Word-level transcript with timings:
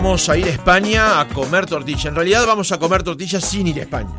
vamos 0.00 0.28
a 0.28 0.36
ir 0.36 0.44
a 0.44 0.50
España 0.50 1.20
a 1.20 1.26
comer 1.26 1.66
tortilla. 1.66 2.10
En 2.10 2.14
realidad 2.14 2.46
vamos 2.46 2.70
a 2.70 2.78
comer 2.78 3.02
tortilla 3.02 3.40
sin 3.40 3.66
ir 3.66 3.80
a 3.80 3.82
España. 3.82 4.14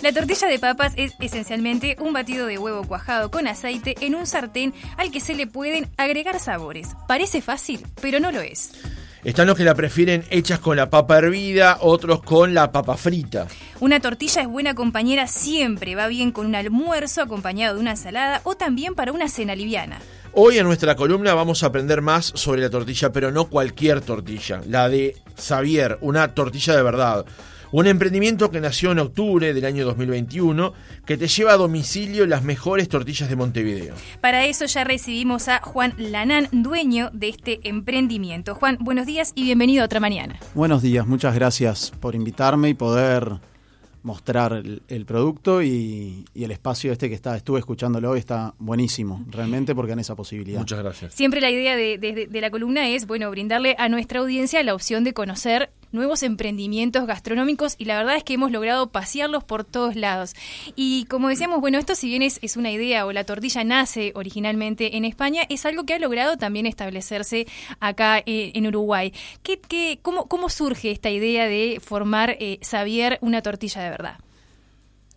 La 0.00 0.12
tortilla 0.12 0.46
de 0.46 0.60
papas 0.60 0.92
es 0.94 1.12
esencialmente 1.18 1.96
un 1.98 2.12
batido 2.12 2.46
de 2.46 2.56
huevo 2.56 2.84
cuajado 2.84 3.32
con 3.32 3.48
aceite 3.48 3.96
en 4.00 4.14
un 4.14 4.28
sartén 4.28 4.72
al 4.96 5.10
que 5.10 5.18
se 5.18 5.34
le 5.34 5.48
pueden 5.48 5.88
agregar 5.96 6.38
sabores. 6.38 6.90
Parece 7.08 7.42
fácil, 7.42 7.84
pero 8.00 8.20
no 8.20 8.30
lo 8.30 8.40
es. 8.40 8.74
Están 9.24 9.48
los 9.48 9.56
que 9.56 9.64
la 9.64 9.74
prefieren 9.74 10.24
hechas 10.30 10.60
con 10.60 10.76
la 10.76 10.88
papa 10.88 11.18
hervida, 11.18 11.78
otros 11.80 12.22
con 12.22 12.54
la 12.54 12.70
papa 12.70 12.96
frita. 12.96 13.48
Una 13.80 13.98
tortilla 13.98 14.42
es 14.42 14.46
buena 14.46 14.76
compañera 14.76 15.26
siempre, 15.26 15.96
va 15.96 16.06
bien 16.06 16.30
con 16.30 16.46
un 16.46 16.54
almuerzo 16.54 17.22
acompañado 17.22 17.74
de 17.74 17.80
una 17.80 17.90
ensalada 17.90 18.40
o 18.44 18.54
también 18.54 18.94
para 18.94 19.10
una 19.10 19.28
cena 19.28 19.56
liviana. 19.56 19.98
Hoy 20.38 20.58
en 20.58 20.66
nuestra 20.66 20.96
columna 20.96 21.32
vamos 21.32 21.62
a 21.62 21.68
aprender 21.68 22.02
más 22.02 22.26
sobre 22.34 22.60
la 22.60 22.68
tortilla, 22.68 23.10
pero 23.10 23.32
no 23.32 23.48
cualquier 23.48 24.02
tortilla, 24.02 24.60
la 24.68 24.86
de 24.86 25.16
Xavier, 25.34 25.96
una 26.02 26.34
tortilla 26.34 26.76
de 26.76 26.82
verdad. 26.82 27.24
Un 27.72 27.86
emprendimiento 27.86 28.50
que 28.50 28.60
nació 28.60 28.92
en 28.92 28.98
octubre 28.98 29.54
del 29.54 29.64
año 29.64 29.86
2021 29.86 30.74
que 31.06 31.16
te 31.16 31.26
lleva 31.26 31.54
a 31.54 31.56
domicilio 31.56 32.26
las 32.26 32.42
mejores 32.42 32.90
tortillas 32.90 33.30
de 33.30 33.36
Montevideo. 33.36 33.94
Para 34.20 34.44
eso 34.44 34.66
ya 34.66 34.84
recibimos 34.84 35.48
a 35.48 35.62
Juan 35.62 35.94
Lanán, 35.96 36.48
dueño 36.52 37.08
de 37.14 37.30
este 37.30 37.66
emprendimiento. 37.66 38.54
Juan, 38.54 38.76
buenos 38.82 39.06
días 39.06 39.32
y 39.34 39.44
bienvenido 39.44 39.84
a 39.84 39.86
otra 39.86 40.00
mañana. 40.00 40.38
Buenos 40.54 40.82
días, 40.82 41.06
muchas 41.06 41.34
gracias 41.34 41.94
por 41.98 42.14
invitarme 42.14 42.68
y 42.68 42.74
poder 42.74 43.40
mostrar 44.06 44.62
el, 44.86 45.04
producto 45.04 45.62
y, 45.62 46.24
el 46.32 46.52
espacio 46.52 46.92
este 46.92 47.08
que 47.08 47.16
está, 47.16 47.36
estuve 47.36 47.58
escuchándolo 47.58 48.12
hoy, 48.12 48.20
está 48.20 48.54
buenísimo, 48.60 49.24
realmente 49.28 49.74
porque 49.74 49.92
en 49.92 49.98
esa 49.98 50.14
posibilidad. 50.14 50.60
Muchas 50.60 50.78
gracias. 50.78 51.12
Siempre 51.12 51.40
la 51.40 51.50
idea 51.50 51.74
de, 51.74 52.28
la 52.30 52.50
columna 52.50 52.88
es, 52.88 53.08
bueno, 53.08 53.28
brindarle 53.30 53.74
a 53.78 53.88
nuestra 53.88 54.20
audiencia 54.20 54.62
la 54.62 54.74
opción 54.74 55.02
de 55.02 55.12
conocer 55.12 55.70
nuevos 55.92 56.22
emprendimientos 56.22 57.06
gastronómicos 57.06 57.74
y 57.78 57.84
la 57.84 57.96
verdad 57.96 58.16
es 58.16 58.24
que 58.24 58.34
hemos 58.34 58.50
logrado 58.50 58.90
pasearlos 58.90 59.44
por 59.44 59.64
todos 59.64 59.96
lados. 59.96 60.34
Y 60.74 61.04
como 61.06 61.28
decíamos, 61.28 61.60
bueno, 61.60 61.78
esto 61.78 61.94
si 61.94 62.08
bien 62.08 62.22
es, 62.22 62.38
es 62.42 62.56
una 62.56 62.70
idea 62.70 63.06
o 63.06 63.12
la 63.12 63.24
tortilla 63.24 63.64
nace 63.64 64.12
originalmente 64.14 64.96
en 64.96 65.04
España, 65.04 65.42
es 65.48 65.66
algo 65.66 65.84
que 65.84 65.94
ha 65.94 65.98
logrado 65.98 66.36
también 66.36 66.66
establecerse 66.66 67.46
acá 67.80 68.18
eh, 68.18 68.52
en 68.54 68.66
Uruguay. 68.66 69.12
¿Qué, 69.42 69.58
qué, 69.58 69.98
cómo, 70.02 70.26
¿Cómo 70.26 70.48
surge 70.48 70.90
esta 70.90 71.10
idea 71.10 71.46
de 71.46 71.80
formar 71.84 72.36
eh, 72.40 72.58
Xavier 72.62 73.18
una 73.20 73.42
tortilla 73.42 73.82
de 73.82 73.90
verdad? 73.90 74.18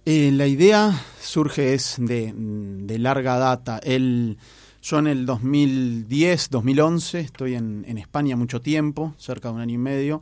Eh, 0.06 0.32
la 0.34 0.48
idea 0.48 1.00
surge 1.22 1.74
es 1.74 1.98
de, 2.00 2.34
de 2.36 3.00
larga 3.00 3.38
data. 3.38 3.80
El, 3.84 4.38
yo 4.82 5.00
en 5.00 5.08
el 5.08 5.26
2010, 5.26 6.50
2011, 6.50 7.20
estoy 7.20 7.56
en, 7.56 7.84
en 7.88 7.98
España 7.98 8.36
mucho 8.36 8.62
tiempo, 8.62 9.14
cerca 9.18 9.50
de 9.50 9.56
un 9.56 9.62
año 9.62 9.76
y 9.76 9.78
medio, 9.78 10.22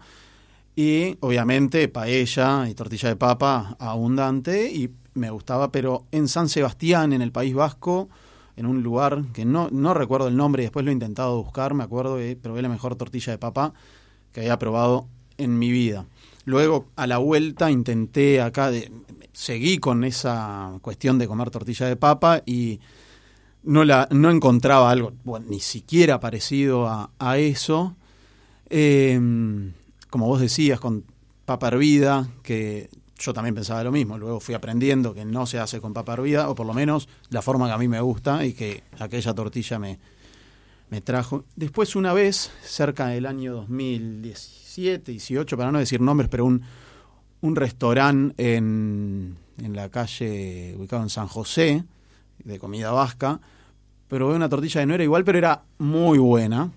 y 0.78 1.18
obviamente 1.22 1.88
paella 1.88 2.70
y 2.70 2.76
tortilla 2.76 3.10
de 3.10 3.16
papa 3.16 3.76
abundante 3.80 4.72
y 4.72 4.92
me 5.16 5.32
gustaba, 5.32 5.72
pero 5.72 6.06
en 6.12 6.28
San 6.28 6.50
Sebastián, 6.50 7.14
en 7.14 7.24
el 7.24 7.32
País 7.32 7.56
Vasco, 7.56 8.10
en 8.56 8.68
un 8.68 8.84
lugar 8.84 9.24
que 9.34 9.44
no, 9.44 9.70
no 9.72 9.96
recuerdo 9.96 10.28
el 10.28 10.38
nombre 10.38 10.62
y 10.62 10.66
después 10.66 10.86
lo 10.86 10.92
he 10.92 10.94
intentado 10.94 11.42
buscar, 11.42 11.74
me 11.74 11.84
acuerdo 11.84 12.18
que 12.18 12.38
probé 12.40 12.62
la 12.62 12.70
mejor 12.70 12.96
tortilla 12.96 13.32
de 13.32 13.40
papa 13.40 13.74
que 14.32 14.42
había 14.42 14.60
probado 14.60 15.08
en 15.40 15.58
mi 15.58 15.72
vida. 15.72 16.06
Luego, 16.46 16.86
a 16.96 17.08
la 17.08 17.18
vuelta, 17.18 17.72
intenté 17.72 18.40
acá, 18.40 18.70
de, 18.70 18.92
seguí 19.34 19.80
con 19.80 20.04
esa 20.04 20.78
cuestión 20.84 21.18
de 21.18 21.28
comer 21.28 21.50
tortilla 21.50 21.88
de 21.88 21.96
papa 21.96 22.44
y 22.46 22.82
no, 23.64 23.84
la, 23.84 24.08
no 24.12 24.30
encontraba 24.30 24.92
algo 24.92 25.12
ni 25.48 25.60
siquiera 25.60 26.20
parecido 26.20 26.86
a, 26.86 27.10
a 27.18 27.40
eso. 27.40 27.96
Eh, 28.70 29.20
como 30.18 30.30
vos 30.30 30.42
decías, 30.42 30.80
con 30.80 31.04
papa 31.46 31.68
hervida, 31.68 32.28
que 32.42 32.90
yo 33.20 33.34
también 33.34 33.54
pensaba 33.54 33.84
lo 33.84 33.92
mismo. 33.92 34.18
Luego 34.18 34.40
fui 34.40 34.56
aprendiendo 34.56 35.14
que 35.14 35.26
no 35.26 35.46
se 35.46 35.60
hace 35.60 35.80
con 35.80 35.94
papa 35.94 36.14
hervida, 36.14 36.50
o 36.50 36.56
por 36.56 36.66
lo 36.66 36.74
menos 36.74 37.08
la 37.30 37.44
forma 37.44 37.68
que 37.68 37.74
a 37.74 37.78
mí 37.78 37.88
me 37.88 38.02
gusta 38.02 38.44
y 38.44 38.54
que 38.54 38.82
aquella 38.98 39.36
tortilla 39.36 39.78
me, 39.78 40.00
me 40.90 41.02
trajo. 41.02 41.46
Después 41.56 41.96
una 41.96 42.14
vez, 42.14 42.50
cerca 42.64 43.10
del 43.10 43.28
año 43.28 43.54
2017, 43.54 45.12
18, 45.12 45.56
para 45.56 45.72
no 45.72 45.78
decir 45.78 46.02
nombres, 46.02 46.30
pero 46.32 46.46
un, 46.46 46.64
un 47.42 47.56
restaurante 47.56 48.56
en, 48.56 49.38
en 49.62 49.76
la 49.76 49.90
calle 49.90 50.74
ubicado 50.80 51.04
en 51.04 51.10
San 51.10 51.28
José, 51.28 51.84
de 52.44 52.58
comida 52.58 52.90
vasca, 52.90 53.40
pero 54.08 54.34
una 54.34 54.50
tortilla 54.50 54.82
que 54.82 54.88
no 54.88 54.96
era 54.96 55.04
igual, 55.04 55.24
pero 55.24 55.38
era 55.38 55.62
muy 55.78 56.18
buena. 56.18 56.72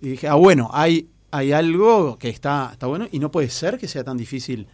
Y 0.00 0.10
dije, 0.10 0.28
ah, 0.28 0.34
bueno, 0.34 0.70
hay 0.72 1.10
hay 1.30 1.52
algo 1.52 2.18
que 2.18 2.28
está, 2.28 2.70
está 2.72 2.86
bueno 2.86 3.06
y 3.10 3.18
no 3.18 3.30
puede 3.30 3.50
ser 3.50 3.78
que 3.78 3.88
sea 3.88 4.04
tan 4.04 4.16
difícil 4.16 4.66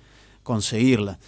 conseguirla. 0.43 1.19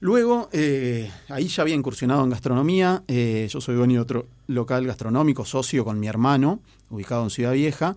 Luego, 0.00 0.48
eh, 0.52 1.10
ahí 1.28 1.48
ya 1.48 1.62
había 1.62 1.74
incursionado 1.74 2.24
en 2.24 2.30
gastronomía. 2.30 3.02
Eh, 3.06 3.48
yo 3.50 3.60
soy 3.60 3.74
dueño 3.74 3.96
de 3.96 4.00
otro 4.00 4.26
local 4.46 4.86
gastronómico, 4.86 5.44
socio 5.44 5.84
con 5.84 6.00
mi 6.00 6.06
hermano, 6.06 6.60
ubicado 6.88 7.22
en 7.24 7.30
Ciudad 7.30 7.52
Vieja. 7.52 7.96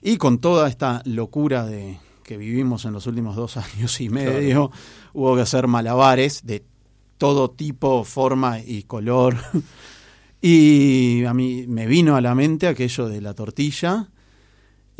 Y 0.00 0.16
con 0.16 0.38
toda 0.38 0.68
esta 0.68 1.02
locura 1.04 1.66
de 1.66 1.98
que 2.22 2.36
vivimos 2.36 2.84
en 2.84 2.92
los 2.92 3.08
últimos 3.08 3.34
dos 3.34 3.56
años 3.56 4.00
y 4.00 4.08
medio, 4.08 4.70
hubo 5.12 5.34
que 5.34 5.42
hacer 5.42 5.66
malabares 5.66 6.46
de 6.46 6.64
todo 7.18 7.50
tipo, 7.50 8.04
forma 8.04 8.60
y 8.60 8.84
color. 8.84 9.36
y 10.40 11.24
a 11.24 11.34
mí 11.34 11.66
me 11.66 11.86
vino 11.86 12.14
a 12.14 12.20
la 12.20 12.36
mente 12.36 12.68
aquello 12.68 13.08
de 13.08 13.20
la 13.20 13.34
tortilla 13.34 14.08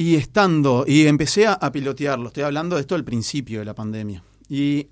y 0.01 0.15
estando, 0.15 0.87
y 0.87 1.07
empecé 1.07 1.47
a, 1.47 1.59
pilotearlo, 1.71 2.29
estoy 2.29 2.45
hablando 2.45 2.77
de 2.77 2.81
esto 2.81 2.95
al 2.95 3.05
principio 3.05 3.59
de 3.59 3.67
la 3.67 3.75
pandemia. 3.75 4.25
Y 4.49 4.89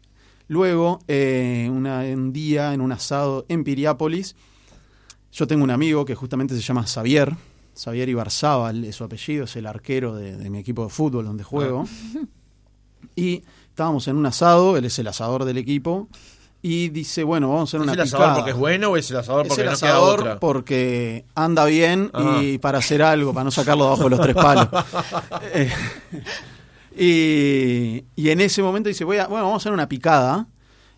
luego, 0.48 0.98
eh, 1.08 1.66
un 1.70 2.30
día 2.30 2.74
en 2.74 2.82
un 2.82 2.92
asado 2.92 3.46
en 3.48 3.64
Piriápolis, 3.64 4.36
yo 5.32 5.46
tengo 5.46 5.64
un 5.64 5.70
amigo 5.70 6.04
que 6.04 6.14
justamente 6.14 6.54
se 6.54 6.60
llama 6.60 6.84
Xavier, 6.84 7.34
Xavier 7.74 8.06
Ibarzábal 8.10 8.84
es 8.84 8.96
su 8.96 9.04
apellido, 9.04 9.44
es 9.44 9.56
el 9.56 9.64
arquero 9.64 10.14
de, 10.14 10.50
mi 10.50 10.58
equipo 10.58 10.84
de 10.84 10.90
fútbol 10.90 11.24
donde 11.24 11.42
juego. 11.42 11.86
Ah. 11.88 12.18
Y 13.16 13.44
estábamos 13.70 14.08
en 14.08 14.16
un 14.16 14.26
asado, 14.26 14.76
él 14.76 14.84
es 14.84 14.98
el 14.98 15.06
asador 15.06 15.46
del 15.46 15.56
equipo, 15.56 16.08
y 16.60 16.88
dice, 16.88 17.22
bueno, 17.22 17.48
vamos 17.48 17.62
a 17.62 17.64
hacer 17.70 17.80
una 17.80 17.92
¿Es 17.92 17.98
el 17.98 18.02
asador 18.02 18.34
porque 18.34 18.50
es 18.50 18.56
bueno 18.56 18.90
o 18.90 18.96
es 18.96 19.10
el 19.10 19.16
asador 19.16 19.46
porque 19.46 19.64
es 19.64 19.82
el 19.82 19.88
no 19.88 20.40
porque 20.40 21.24
anda 21.34 21.64
bien 21.66 22.10
y 22.40 22.58
para 22.58 22.78
hacer 22.78 23.02
algo, 23.02 23.32
para 23.32 23.44
no 23.44 23.50
sacarlo 23.50 23.84
debajo 23.84 24.04
de 24.04 24.10
los 24.10 24.20
tres 24.20 24.34
palos. 24.34 24.68
Eh, 27.00 28.02
y, 28.16 28.28
en 28.28 28.40
ese 28.40 28.60
momento 28.60 28.88
dice, 28.88 29.04
Voy 29.04 29.18
a, 29.18 29.28
bueno, 29.28 29.44
vamos 29.44 29.60
a 29.60 29.62
hacer 29.62 29.72
una 29.72 29.88
picada. 29.88 30.48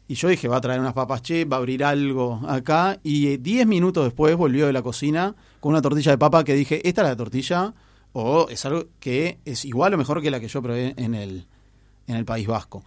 Y 0.09 0.15
yo 0.15 0.29
dije, 0.29 0.49
va 0.49 0.57
a 0.57 0.61
traer 0.61 0.81
unas 0.81 0.95
papas 0.95 1.23
che, 1.23 1.45
va 1.45 1.57
a 1.57 1.59
abrir 1.59 1.85
algo 1.85 2.41
acá. 2.49 2.99
Y 3.05 3.37
diez 3.37 3.67
minutos 3.67 4.05
después 4.05 4.35
volvió 4.35 4.67
de 4.67 4.73
la 4.73 4.81
cocina 4.83 5.35
con 5.61 5.73
una 5.73 5.83
tortilla 5.83 6.13
de 6.13 6.19
papa 6.19 6.43
que 6.43 6.55
dije, 6.55 6.81
esta 6.89 7.03
es 7.03 7.09
la 7.09 7.17
tortilla 7.17 7.75
o 8.13 8.49
es 8.49 8.65
algo 8.65 8.87
que 8.99 9.39
es 9.45 9.65
igual 9.67 9.95
o 9.95 9.99
mejor 9.99 10.21
que 10.23 10.31
la 10.31 10.41
que 10.41 10.49
yo 10.49 10.63
probé 10.63 10.95
en 10.97 11.15
el, 11.15 11.47
en 12.07 12.17
el 12.17 12.25
País 12.25 12.47
Vasco. 12.47 12.83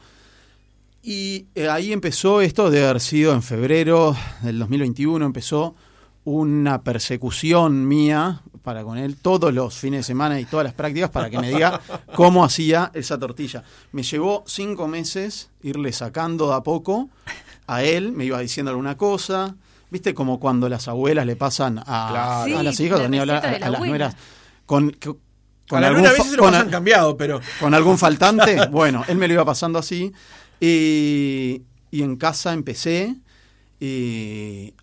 Y 1.06 1.48
eh, 1.54 1.68
ahí 1.68 1.92
empezó 1.92 2.40
esto 2.40 2.72
de 2.72 2.86
haber 2.86 3.02
sido 3.02 3.34
en 3.34 3.44
febrero 3.44 4.16
del 4.42 4.58
2021, 4.58 5.26
empezó 5.26 5.76
una 6.24 6.82
persecución 6.82 7.86
mía 7.86 8.42
para 8.62 8.86
con 8.86 8.98
él 8.98 9.18
todos 9.18 9.54
los 9.54 9.76
fines 9.76 10.00
de 10.00 10.04
semana 10.04 10.40
y 10.40 10.46
todas 10.46 10.64
las 10.64 10.74
prácticas 10.74 11.10
para 11.10 11.30
que 11.30 11.38
me 11.40 11.50
diga 11.50 11.82
cómo 12.16 12.46
hacía 12.46 12.90
esa 12.94 13.20
tortilla. 13.20 13.66
Me 13.92 14.02
llevó 14.02 14.46
cinco 14.48 14.88
meses 14.88 15.50
irle 15.62 15.92
sacando 15.92 16.48
de 16.48 16.56
a 16.56 16.64
poco 16.64 17.10
a 17.68 17.84
él, 17.84 18.14
me 18.14 18.24
iba 18.24 18.40
diciendo 18.40 18.72
alguna 18.72 18.96
cosa, 18.96 19.56
viste 19.90 20.14
como 20.14 20.40
cuando 20.40 20.70
las 20.70 20.88
abuelas 20.88 21.26
le 21.26 21.36
pasan 21.36 21.84
a, 21.86 22.46
las 22.48 22.80
hijas, 22.80 23.02
a, 23.02 23.10
las 23.10 23.80
nueras 23.82 24.16
con, 24.66 24.96
con, 25.68 25.84
algún, 25.84 26.04
veces 26.04 26.32
lo 26.38 26.48
han 26.48 26.70
cambiado, 26.70 27.18
pero 27.18 27.42
con 27.60 27.74
algún 27.74 27.98
faltante, 27.98 28.68
bueno, 28.72 29.04
él 29.10 29.18
me 29.18 29.28
lo 29.28 29.34
iba 29.34 29.44
pasando 29.44 29.80
así 29.80 30.14
y, 30.66 31.66
en 31.92 32.16
casa 32.16 32.54
empecé 32.54 33.16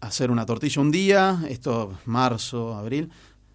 a 0.01 0.07
hacer 0.07 0.31
una 0.31 0.45
tortilla 0.45 0.83
un 0.83 0.91
día, 0.91 1.43
esto 1.49 1.99
marzo, 2.05 2.75
abril, 2.75 3.11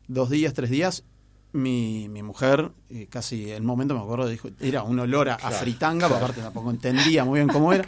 dos 0.07 0.29
días, 0.29 0.53
tres 0.53 0.69
días. 0.69 1.03
Mi, 1.51 2.09
mi 2.09 2.21
mujer, 2.21 2.71
eh, 2.89 3.07
casi 3.09 3.49
el 3.49 3.63
momento 3.63 3.93
me 3.93 4.01
acuerdo, 4.01 4.27
dijo, 4.27 4.49
era 4.59 4.83
un 4.83 4.99
olor 4.99 5.29
a, 5.29 5.37
fritanga, 5.37 6.07
aparte 6.07 6.41
tampoco 6.41 6.69
entendía 6.69 7.23
muy 7.23 7.39
bien 7.39 7.47
cómo 7.47 7.71
era. 7.71 7.87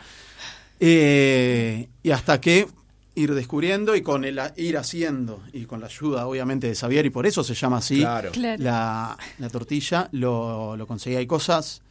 Eh, 0.79 1.89
y 2.03 2.11
hasta 2.11 2.39
que 2.39 2.67
ir 3.15 3.33
descubriendo 3.33 3.95
y 3.95 4.03
con 4.03 4.23
el 4.23 4.39
ir 4.57 4.77
haciendo 4.77 5.41
y 5.51 5.65
con 5.65 5.81
la 5.81 5.87
ayuda 5.87 6.27
obviamente 6.27 6.67
de 6.67 6.75
Xavier 6.75 7.07
y 7.07 7.09
por 7.09 7.25
eso 7.25 7.43
se 7.43 7.55
llama 7.55 7.77
así 7.77 8.01
La, 8.01 9.17
la, 9.39 9.49
tortilla 9.49 10.07
lo, 10.11 10.77
lo 10.77 10.85
conseguí. 10.85 11.15
Hay 11.15 11.25
cosas 11.25 11.81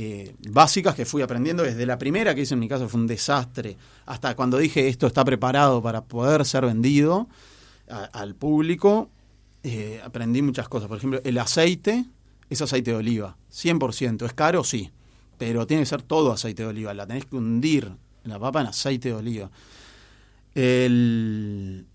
eh, 0.00 0.32
básicas 0.48 0.94
que 0.94 1.04
fui 1.04 1.22
aprendiendo 1.22 1.64
desde 1.64 1.84
la 1.84 1.98
primera 1.98 2.32
que 2.32 2.42
hice 2.42 2.54
en 2.54 2.60
mi 2.60 2.68
caso 2.68 2.88
fue 2.88 3.00
un 3.00 3.08
desastre, 3.08 3.76
hasta 4.06 4.36
cuando 4.36 4.56
dije 4.56 4.86
esto 4.86 5.08
está 5.08 5.24
preparado 5.24 5.82
para 5.82 6.04
poder 6.04 6.44
ser 6.44 6.64
vendido 6.64 7.26
al 8.12 8.36
público, 8.36 9.10
eh, 9.64 10.00
aprendí 10.04 10.40
muchas 10.40 10.68
cosas. 10.68 10.86
Por 10.86 10.98
ejemplo, 10.98 11.20
el 11.24 11.36
aceite 11.38 12.04
es 12.48 12.62
aceite 12.62 12.92
de 12.92 12.96
oliva, 12.96 13.36
100%. 13.50 14.24
¿Es 14.24 14.34
caro? 14.34 14.62
Sí, 14.62 14.92
pero 15.36 15.66
tiene 15.66 15.82
que 15.82 15.86
ser 15.86 16.02
todo 16.02 16.30
aceite 16.30 16.62
de 16.62 16.68
oliva. 16.68 16.94
La 16.94 17.04
tenés 17.04 17.24
que 17.24 17.34
hundir 17.34 17.90
la 18.22 18.38
papa 18.38 18.60
en 18.60 18.68
aceite 18.68 19.08
de 19.08 19.14
oliva. 19.16 19.50
El, 20.54 21.86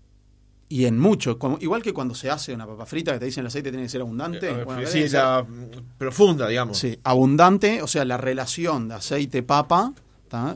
y 0.68 0.86
en 0.86 0.98
mucho, 0.98 1.38
como, 1.38 1.58
igual 1.60 1.82
que 1.82 1.92
cuando 1.92 2.14
se 2.14 2.30
hace 2.30 2.54
una 2.54 2.66
papa 2.66 2.86
frita, 2.86 3.12
que 3.12 3.18
te 3.18 3.24
dicen 3.26 3.42
el 3.42 3.46
aceite 3.48 3.70
tiene 3.70 3.84
que 3.84 3.90
ser 3.90 4.00
abundante. 4.00 4.50
Eh, 4.50 4.64
bueno, 4.64 4.86
sí, 4.86 5.08
ser- 5.08 5.20
profunda, 5.98 6.48
digamos. 6.48 6.78
Sí, 6.78 6.98
abundante, 7.04 7.82
o 7.82 7.86
sea, 7.86 8.04
la 8.04 8.16
relación 8.16 8.88
de 8.88 8.94
aceite-papa, 8.94 9.92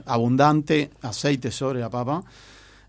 abundante 0.06 0.90
aceite 1.02 1.50
sobre 1.50 1.80
la 1.80 1.90
papa, 1.90 2.22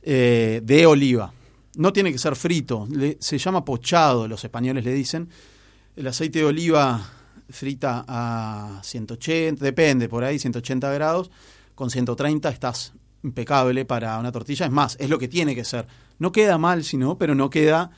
eh, 0.02 0.62
de 0.64 0.86
oliva. 0.86 1.32
No 1.76 1.94
tiene 1.94 2.12
que 2.12 2.18
ser 2.18 2.36
frito, 2.36 2.88
le- 2.90 3.18
se 3.20 3.38
llama 3.38 3.64
pochado, 3.64 4.28
los 4.28 4.44
españoles 4.44 4.84
le 4.84 4.94
dicen. 4.94 5.30
El 5.96 6.08
aceite 6.08 6.40
de 6.40 6.46
oliva 6.46 7.00
frita 7.50 8.06
a 8.08 8.80
180, 8.84 9.64
depende, 9.64 10.08
por 10.10 10.24
ahí, 10.24 10.40
180 10.40 10.92
grados, 10.94 11.30
con 11.76 11.90
130 11.90 12.50
estás 12.50 12.94
impecable 13.24 13.86
para 13.86 14.18
una 14.20 14.32
tortilla. 14.32 14.66
Es 14.66 14.72
más, 14.72 14.98
es 15.00 15.10
lo 15.10 15.20
que 15.20 15.28
tiene 15.28 15.56
que 15.56 15.64
ser. 15.64 15.88
No 16.20 16.32
queda 16.32 16.58
mal, 16.58 16.84
sino, 16.84 17.18
pero 17.18 17.36
no 17.36 17.50
queda 17.50 17.92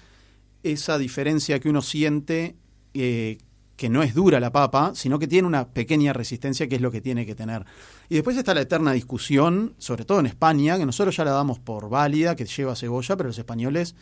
esa 0.63 0.97
diferencia 0.97 1.59
que 1.59 1.69
uno 1.69 1.81
siente 1.81 2.55
eh, 2.93 3.37
que 3.81 3.89
no 3.89 4.03
es 4.03 4.13
dura 4.13 4.39
la 4.39 4.51
papa, 4.51 4.91
sino 4.93 5.17
que 5.17 5.27
tiene 5.27 5.47
una 5.47 5.69
pequeña 5.69 6.13
resistencia 6.13 6.67
que 6.67 6.75
es 6.75 6.81
lo 6.81 6.91
que 6.91 7.01
tiene 7.01 7.25
que 7.25 7.33
tener. 7.33 7.65
Y 8.09 8.13
después 8.13 8.37
está 8.37 8.53
la 8.53 8.61
eterna 8.61 8.91
discusión, 8.91 9.73
sobre 9.79 10.05
todo 10.05 10.19
en 10.19 10.27
España, 10.27 10.77
que 10.77 10.85
nosotros 10.85 11.17
ya 11.17 11.25
la 11.25 11.31
damos 11.31 11.57
por 11.57 11.89
válida, 11.89 12.35
que 12.35 12.45
lleva 12.45 12.75
cebolla, 12.75 13.17
pero 13.17 13.29
los 13.29 13.39
españoles 13.39 13.95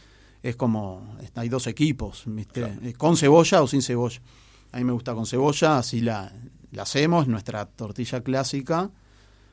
es 0.44 0.58
como, 0.58 1.16
hay 1.36 1.48
dos 1.48 1.66
equipos, 1.68 2.24
¿viste? 2.26 2.78
Eh, 2.84 2.94
con 2.98 3.16
cebolla 3.16 3.62
o 3.62 3.68
sin 3.68 3.82
cebolla. 3.82 4.20
A 4.74 4.80
mí 4.80 4.84
me 4.84 4.92
gusta 4.92 5.14
con 5.14 5.26
cebolla, 5.26 5.78
así 5.78 6.02
la, 6.02 6.30
la 6.72 6.82
hacemos, 6.82 7.30
nuestra 7.30 7.66
tortilla 7.66 8.22
clásica, 8.22 8.92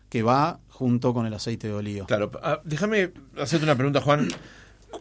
que 0.08 0.22
va 0.22 0.60
junto 0.68 1.12
con 1.14 1.26
el 1.26 1.34
aceite 1.34 1.68
de 1.68 1.74
oliva. 1.74 2.06
Claro, 2.06 2.30
ah, 2.42 2.60
déjame 2.64 3.12
hacerte 3.38 3.64
una 3.64 3.74
pregunta, 3.74 4.00
Juan, 4.00 4.28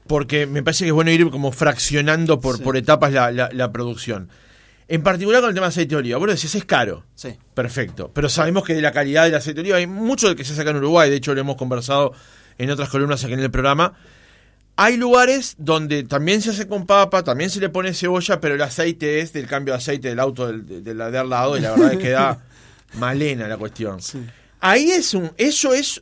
porque 0.07 0.45
me 0.47 0.63
parece 0.63 0.85
que 0.85 0.89
es 0.89 0.93
bueno 0.93 1.11
ir 1.11 1.29
como 1.29 1.51
fraccionando 1.51 2.39
por, 2.39 2.57
Sí. 2.57 2.63
por 2.63 2.77
etapas 2.77 3.11
la, 3.13 3.31
la- 3.31 3.49
la 3.51 3.71
producción. 3.71 4.29
En 4.87 5.01
particular 5.01 5.41
con 5.41 5.49
el 5.49 5.55
tema 5.55 5.65
de 5.67 5.69
aceite 5.69 5.95
de 5.95 5.99
oliva. 5.99 6.17
Bueno, 6.19 6.33
decís, 6.33 6.53
es 6.53 6.63
caro. 6.65 7.03
Sí. 7.15 7.29
Perfecto. 7.55 8.11
Pero 8.13 8.29
sabemos 8.29 8.63
que 8.63 8.75
de 8.75 8.81
la 8.83 8.91
calidad 8.91 9.23
del 9.25 9.33
aceite 9.35 9.55
de 9.55 9.61
oliva 9.61 9.77
hay 9.77 9.87
mucho 9.87 10.27
del 10.27 10.35
que 10.35 10.43
se 10.45 10.55
saca 10.55 10.69
en 10.69 10.77
Uruguay. 10.77 11.09
De 11.09 11.15
hecho, 11.15 11.33
lo 11.33 11.41
hemos 11.41 11.55
conversado 11.55 12.13
en 12.59 12.69
otras 12.69 12.89
columnas 12.89 13.23
aquí 13.23 13.33
en 13.33 13.39
el 13.39 13.49
programa. 13.49 13.93
Hay 14.77 14.97
lugares 14.97 15.55
donde 15.57 16.03
también 16.03 16.41
se 16.41 16.51
hace 16.51 16.67
con 16.67 16.85
papa, 16.85 17.23
también 17.23 17.49
se 17.49 17.59
le 17.61 17.69
pone 17.69 17.93
cebolla, 17.93 18.39
pero 18.39 18.55
el 18.55 18.61
aceite 18.61 19.21
es 19.21 19.33
del 19.33 19.47
cambio 19.47 19.73
de 19.73 19.77
aceite 19.79 20.09
del 20.09 20.19
auto 20.19 20.47
del, 20.47 20.65
de, 20.67 20.81
de 20.81 20.93
la 20.93 21.09
de 21.09 21.17
al 21.17 21.29
lado 21.29 21.57
y 21.57 21.61
la 21.61 21.71
verdad 21.71 21.93
es 21.93 21.99
que 21.99 22.09
da 22.09 22.43
malena 22.99 23.47
la 23.47 23.57
cuestión. 23.57 23.99
Ahí 24.59 24.91
es 24.91 25.13
un, 25.13 25.31
eso 25.37 25.73
es 25.73 26.01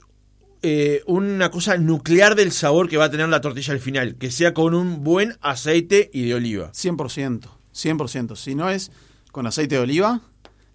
eh, 0.61 1.03
una 1.07 1.51
cosa 1.51 1.77
nuclear 1.77 2.35
del 2.35 2.53
sabor 2.53 2.88
que 2.88 2.95
va 2.95 3.05
a 3.05 3.11
tener 3.11 3.27
la 3.27 3.41
tortilla 3.41 3.73
al 3.73 3.81
final, 3.81 4.15
que 4.15 4.31
sea 4.31 4.53
con 4.53 4.73
un 4.73 5.03
buen 5.03 5.38
aceite 5.41 6.09
y 6.13 6.23
de 6.25 6.35
oliva. 6.35 6.71
100%, 6.71 7.50
100%. 7.73 8.35
Si 8.38 8.55
no 8.55 8.69
es 8.69 8.91
con 9.31 9.45
aceite 9.45 9.75
de 9.75 9.81
oliva, 9.81 10.21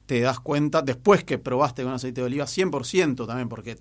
te 0.04 0.20
das 0.20 0.40
cuenta, 0.40 0.82
después 0.82 1.25
que 1.25 1.38
probaste 1.38 1.84
con 1.84 1.92
aceite 1.92 2.20
de 2.20 2.26
oliva, 2.26 2.44
100% 2.44 3.26
también, 3.26 3.48
porque 3.48 3.78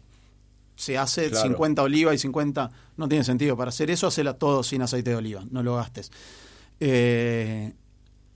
se 0.78 0.98
hace 0.98 1.30
Claro. 1.30 1.50
50 1.50 1.84
oliva 1.84 2.14
y 2.14 2.18
50, 2.18 2.72
no 2.96 3.10
tiene 3.10 3.24
sentido. 3.26 3.58
Para 3.58 3.70
hacer 3.70 3.92
eso, 3.92 4.08
hacela 4.08 4.36
todo 4.36 4.64
sin 4.64 4.82
aceite 4.82 5.10
de 5.10 5.16
oliva, 5.18 5.44
no 5.52 5.62
lo 5.62 5.76
gastes. 5.76 6.12
Eh, 6.80 7.74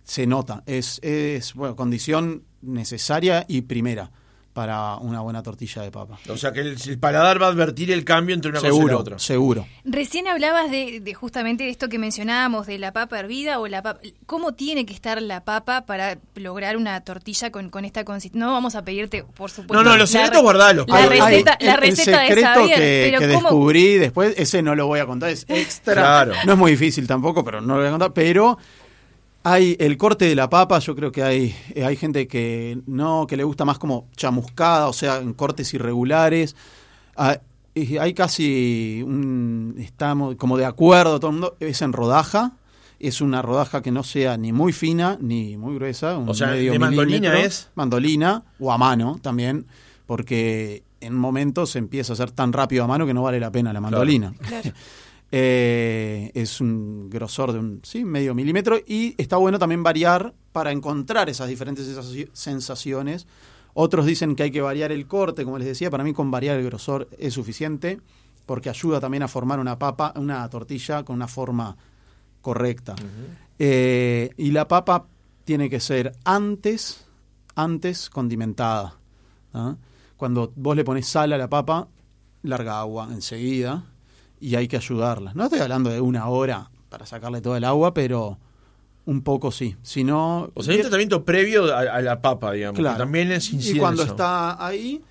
se 0.04 0.28
nota, 0.28 0.63
es, 0.66 1.00
es 1.04 1.54
bueno, 1.54 1.75
condición 1.78 2.44
necesaria 2.62 3.46
y 3.48 3.62
primera 3.62 4.12
para 4.53 4.98
una 4.98 5.21
buena 5.21 5.42
tortilla 5.44 5.81
de 5.81 5.92
papa. 5.92 6.19
O 6.30 6.36
sea 6.38 6.51
que 6.51 6.59
el, 6.59 6.77
el 6.86 7.00
paladar 7.00 7.42
va 7.42 7.48
a 7.48 7.50
advertir 7.50 7.92
el 7.92 8.03
cambio 8.03 8.36
entre 8.36 8.50
una 8.51 8.59
cosa 8.59 8.68
y 8.68 8.71
la 8.71 8.75
Seguro, 8.77 9.00
otra. 9.00 9.19
seguro. 9.19 9.68
Recién 9.86 10.27
hablabas 10.27 10.69
de, 10.69 11.00
de 11.00 11.13
justamente 11.13 11.63
de 11.63 11.69
esto 11.69 11.88
que 11.89 11.98
mencionábamos, 11.98 12.68
de 12.68 12.77
la 12.77 12.92
papa 12.92 13.19
hervida 13.19 13.59
o 13.59 13.68
la 13.68 13.81
papa. 13.81 14.01
¿Cómo 14.25 14.53
tiene 14.53 14.86
que 14.86 14.94
estar 14.94 15.21
la 15.21 15.44
papa 15.44 15.86
para 15.86 16.18
lograr 16.36 16.75
una 16.77 17.00
tortilla 17.01 17.50
con, 17.51 17.69
con 17.69 17.86
esta 17.86 18.03
consistencia? 18.03 18.45
No 18.45 18.51
vamos 18.53 18.75
a 18.75 18.83
pedirte, 18.83 19.24
por 19.24 19.50
supuesto. 19.51 19.74
No, 19.74 19.89
no, 19.89 19.95
los 19.98 20.09
secretos 20.09 20.38
re- 20.38 20.42
guardalos. 20.44 20.86
La 20.88 21.06
receta, 21.06 21.57
Hay- 21.59 21.65
la 21.65 21.74
el- 21.75 21.80
receta 21.81 22.12
el 22.24 22.30
de 22.30 22.36
secreto 22.36 22.59
Xavier, 22.59 22.77
que, 22.77 23.07
pero 23.12 23.19
que 23.19 23.33
¿cómo? 23.36 23.50
descubrí 23.50 23.98
después, 23.98 24.33
ese 24.38 24.62
no 24.62 24.75
lo 24.75 24.88
voy 24.88 25.00
a 25.00 25.06
contar, 25.06 25.30
es 25.30 25.45
extra. 25.48 25.94
Claro. 25.94 26.33
No 26.45 26.53
es 26.53 26.57
muy 26.59 26.71
difícil 26.71 27.07
tampoco, 27.07 27.44
pero 27.45 27.62
no 27.62 27.75
lo 27.75 27.80
voy 27.80 27.88
a 27.88 27.92
contar. 27.92 28.12
Pero 28.13 28.57
hay 29.44 29.76
el 29.80 29.98
corte 29.98 30.26
de 30.26 30.36
la 30.36 30.50
papa, 30.50 30.80
yo 30.80 30.96
creo 30.96 31.12
que 31.12 31.24
hay, 31.24 31.56
eh, 31.74 31.84
hay 31.84 31.96
gente 31.96 32.28
que 32.28 32.80
no, 32.86 33.26
que 33.28 33.38
le 33.38 33.44
gusta 33.44 33.66
más 33.66 33.80
como 33.80 34.08
chamuscada, 34.16 34.88
o 34.88 34.94
sea, 34.94 35.18
en 35.18 35.34
cortes 35.34 35.74
irregulares. 35.74 36.56
Ah, 37.16 37.40
hay 37.76 38.14
casi 38.14 39.02
un, 39.06 39.76
estamos 39.80 40.36
como 40.36 40.58
de 40.58 40.66
acuerdo, 40.66 41.20
todo 41.20 41.32
el 41.32 41.38
mundo, 41.38 41.58
es 41.60 41.82
en 41.82 41.94
rodaja. 41.94 42.54
Es 43.00 43.20
una 43.20 43.42
rodaja 43.42 43.82
que 43.82 43.90
no 43.90 44.04
sea 44.04 44.38
ni 44.38 44.54
muy 44.54 44.74
fina 44.74 45.18
ni 45.20 45.58
muy 45.58 45.74
gruesa. 45.74 46.18
un 46.18 46.30
O 46.30 46.36
sea, 46.36 46.50
medio 46.50 46.74
¿de 46.74 46.78
mandolina 46.78 47.40
es? 47.40 47.72
Mandolina 47.74 48.44
o 48.60 48.72
a 48.72 48.78
mano 48.78 49.18
también, 49.24 49.66
porque 50.06 50.84
en 51.00 51.16
momentos 51.16 51.72
se 51.72 51.80
empieza 51.80 52.14
a 52.14 52.16
hacer 52.16 52.30
tan 52.30 52.54
rápido 52.54 52.84
a 52.84 52.88
mano 52.88 53.08
que 53.08 53.14
no 53.16 53.24
vale 53.24 53.40
la 53.40 53.52
pena 53.52 53.74
la 53.74 53.82
mandolina. 53.82 54.34
Claro. 54.40 54.72
Eh, 55.33 56.30
es 56.33 56.60
un 56.60 57.10
grosor 57.10 57.54
de 57.54 57.60
un 57.60 57.80
sí, 57.83 58.04
medio 58.04 58.36
milímetro 58.36 58.78
y 58.86 59.16
está 59.18 59.38
bueno 59.38 59.57
también 59.57 59.81
variar 59.81 60.33
para 60.51 60.74
encontrar 60.74 61.30
esas 61.30 61.48
diferentes 61.48 61.88
sensaci- 61.88 62.30
sensaciones. 62.33 63.28
Otros 63.74 64.06
dicen 64.06 64.36
que 64.36 64.44
hay 64.44 64.51
que 64.51 64.60
variar 64.60 64.92
el 64.92 65.07
corte, 65.07 65.45
como 65.45 65.57
les 65.57 65.68
decía, 65.68 65.89
para 65.89 66.04
mí 66.04 66.12
con 66.12 66.30
variar 66.31 66.57
el 66.57 66.66
grosor 66.66 67.07
es 67.18 67.33
suficiente 67.33 68.01
porque 68.45 68.70
ayuda 68.70 69.00
también 69.00 69.24
a 69.24 69.29
formar 69.29 69.60
una 69.60 69.79
papa, 69.79 70.13
una 70.17 70.50
tortilla 70.50 71.03
con 71.03 71.15
una 71.15 71.29
forma 71.29 71.77
correcta. 72.41 72.96
Eh, 73.58 74.32
y 74.36 74.51
la 74.51 74.67
papa 74.67 75.06
tiene 75.46 75.70
que 75.70 75.79
ser 75.79 76.12
antes, 76.25 77.06
antes 77.56 78.10
condimentada. 78.10 78.98
¿ah? 79.53 79.75
Cuando 80.17 80.51
vos 80.58 80.75
le 80.75 80.84
pones 80.84 81.08
sal 81.08 81.32
a 81.32 81.38
la 81.38 81.48
papa, 81.48 81.88
larga 82.44 82.82
agua 82.82 83.08
enseguida 83.12 83.86
y 84.41 84.55
hay 84.55 84.67
que 84.67 84.75
ayudarla. 84.77 85.31
No 85.36 85.45
estoy 85.45 85.60
hablando 85.60 85.89
de 85.89 86.01
una 86.01 86.27
hora 86.27 86.69
para 86.89 87.05
sacarle 87.05 87.39
todo 87.41 87.55
el 87.55 87.63
agua, 87.63 87.93
pero 87.93 88.38
un 89.05 89.21
poco 89.21 89.51
sí. 89.51 89.75
Si 89.83 90.03
no, 90.03 90.50
O 90.53 90.62
sea, 90.63 90.71
hay 90.74 90.79
un 90.79 90.83
tratamiento 90.83 91.24
previo 91.24 91.74
a, 91.74 91.79
a 91.79 92.01
la 92.01 92.21
papa, 92.21 92.51
digamos. 92.51 92.79
Claro. 92.79 92.98
también 92.98 93.31
es 93.31 93.51
incienso. 93.53 93.77
Y 93.77 93.79
cuando 93.79 94.03
está 94.03 94.65
ahí, 94.65 95.01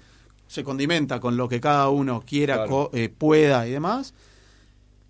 se 0.46 0.62
condimenta 0.64 1.20
con 1.20 1.36
lo 1.36 1.48
que 1.48 1.60
cada 1.60 1.88
uno 1.88 2.22
quiera, 2.26 2.56
Claro. 2.56 2.90
eh, 2.92 3.08
pueda 3.08 3.66
y 3.66 3.70
demás. 3.70 4.12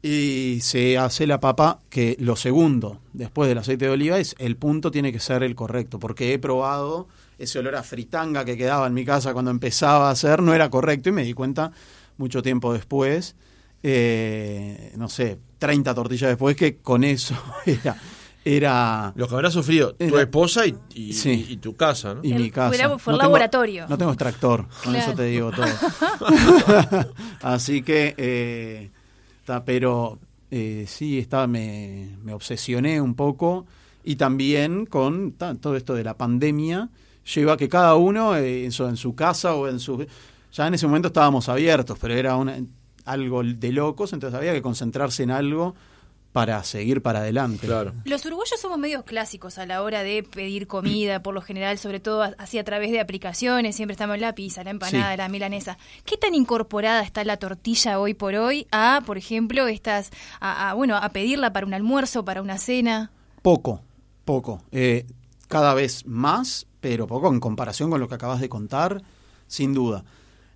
Y 0.02 0.60
se 0.62 0.96
hace 0.96 1.26
la 1.26 1.40
papa, 1.40 1.78
que 1.90 2.16
lo 2.20 2.34
segundo, 2.34 3.00
después 3.12 3.48
del 3.50 3.58
aceite 3.58 3.84
de 3.84 3.90
oliva, 3.90 4.18
es 4.18 4.34
el 4.38 4.56
punto 4.56 4.90
tiene 4.90 5.12
que 5.12 5.20
ser 5.20 5.42
el 5.42 5.54
correcto. 5.54 5.98
Porque 5.98 6.32
he 6.32 6.38
probado 6.38 7.06
ese 7.38 7.58
olor 7.58 7.76
a 7.76 7.82
fritanga 7.82 8.46
que 8.46 8.56
quedaba 8.56 8.86
en 8.86 8.94
mi 8.94 9.04
casa 9.04 9.34
cuando 9.34 9.50
empezaba 9.50 10.08
a 10.08 10.12
hacer, 10.12 10.42
no 10.42 10.54
era 10.54 10.70
correcto. 10.70 11.10
Y 11.10 11.12
me 11.12 11.22
di 11.24 11.34
cuenta 11.34 11.72
mucho 12.16 12.42
tiempo 12.42 12.72
después, 12.72 13.36
eh, 13.82 14.92
no 14.96 15.08
sé, 15.08 15.38
30 15.58 15.94
tortillas 15.94 16.28
después, 16.30 16.56
que 16.56 16.78
con 16.78 17.04
eso 17.04 17.34
era... 17.66 17.96
era 18.44 19.12
Lo 19.16 19.28
que 19.28 19.34
habrá 19.34 19.50
sufrido 19.50 19.94
tu 19.94 20.18
esposa 20.18 20.66
y, 20.66 20.74
y- 20.94 21.12
Sí. 21.12 21.46
y- 21.48 21.52
y 21.54 21.56
tu 21.58 21.76
casa, 21.76 22.14
¿no? 22.14 22.20
y 22.22 22.32
El- 22.32 22.42
mi 22.42 22.50
casa. 22.50 22.70
fue 22.70 22.98
fue 22.98 23.12
No 23.12 23.16
el 23.16 23.20
tengo- 23.20 23.22
laboratorio. 23.22 23.86
no 23.88 23.98
tengo 23.98 24.12
extractor, 24.12 24.66
con 24.68 24.92
Claro. 24.92 24.98
eso 24.98 25.14
te 25.14 25.24
digo 25.24 25.50
todo. 25.52 25.66
Así 27.42 27.82
que, 27.82 28.14
eh, 28.16 28.90
ta, 29.44 29.64
pero 29.64 30.18
eh, 30.50 30.84
sí, 30.88 31.18
estaba, 31.18 31.46
me, 31.46 32.16
me 32.22 32.32
obsesioné 32.32 33.00
un 33.00 33.14
poco 33.14 33.66
y 34.04 34.16
también 34.16 34.86
con 34.86 35.32
ta, 35.32 35.54
todo 35.54 35.76
esto 35.76 35.94
de 35.94 36.04
la 36.04 36.16
pandemia 36.16 36.88
lleva 37.34 37.52
a 37.54 37.56
que 37.56 37.68
cada 37.68 37.94
uno 37.96 38.34
eh, 38.36 38.64
en, 38.64 38.72
su, 38.72 38.84
en 38.86 38.96
su 38.96 39.14
casa 39.14 39.54
o 39.54 39.68
en 39.68 39.78
su... 39.80 40.06
Ya 40.52 40.66
en 40.66 40.74
ese 40.74 40.86
momento 40.86 41.08
estábamos 41.08 41.48
abiertos, 41.48 41.96
pero 42.00 42.14
era 42.14 42.34
una, 42.36 42.56
algo 43.10 43.42
de 43.42 43.72
locos, 43.72 44.12
entonces 44.12 44.38
había 44.38 44.52
que 44.52 44.62
concentrarse 44.62 45.22
en 45.22 45.30
algo 45.30 45.74
para 46.32 46.62
seguir 46.62 47.02
para 47.02 47.18
adelante. 47.18 47.66
Claro. 47.66 47.92
Los 48.04 48.24
uruguayos 48.24 48.60
somos 48.60 48.78
medios 48.78 49.02
clásicos 49.02 49.58
a 49.58 49.66
la 49.66 49.82
hora 49.82 50.04
de 50.04 50.22
pedir 50.22 50.68
comida, 50.68 51.22
por 51.24 51.34
lo 51.34 51.42
general, 51.42 51.76
sobre 51.76 51.98
todo 51.98 52.22
así 52.38 52.56
a 52.56 52.62
través 52.62 52.92
de 52.92 53.00
aplicaciones, 53.00 53.74
siempre 53.74 53.94
estamos 53.94 54.14
en 54.14 54.20
la 54.20 54.34
pizza, 54.36 54.62
la 54.62 54.70
empanada, 54.70 55.10
Sí. 55.10 55.16
la 55.18 55.28
milanesa. 55.28 55.76
¿Qué 56.04 56.16
tan 56.16 56.36
incorporada 56.36 57.02
está 57.02 57.24
la 57.24 57.36
tortilla 57.36 57.98
hoy 57.98 58.14
por 58.14 58.36
hoy 58.36 58.68
a, 58.70 59.02
por 59.04 59.18
ejemplo, 59.18 59.66
estas, 59.66 60.10
a, 60.38 60.70
a, 60.70 60.74
bueno, 60.74 60.96
a 60.96 61.08
pedirla 61.08 61.52
para 61.52 61.66
un 61.66 61.74
almuerzo, 61.74 62.24
para 62.24 62.42
una 62.42 62.58
cena? 62.58 63.10
Poco, 63.42 63.82
poco. 64.24 64.62
Eh, 64.70 65.06
cada 65.48 65.74
vez 65.74 66.06
más, 66.06 66.68
pero 66.80 67.08
poco 67.08 67.26
en 67.32 67.40
comparación 67.40 67.90
con 67.90 67.98
lo 67.98 68.06
que 68.06 68.14
acabas 68.14 68.38
de 68.40 68.48
contar, 68.48 69.02
sin 69.48 69.74
duda. 69.74 70.04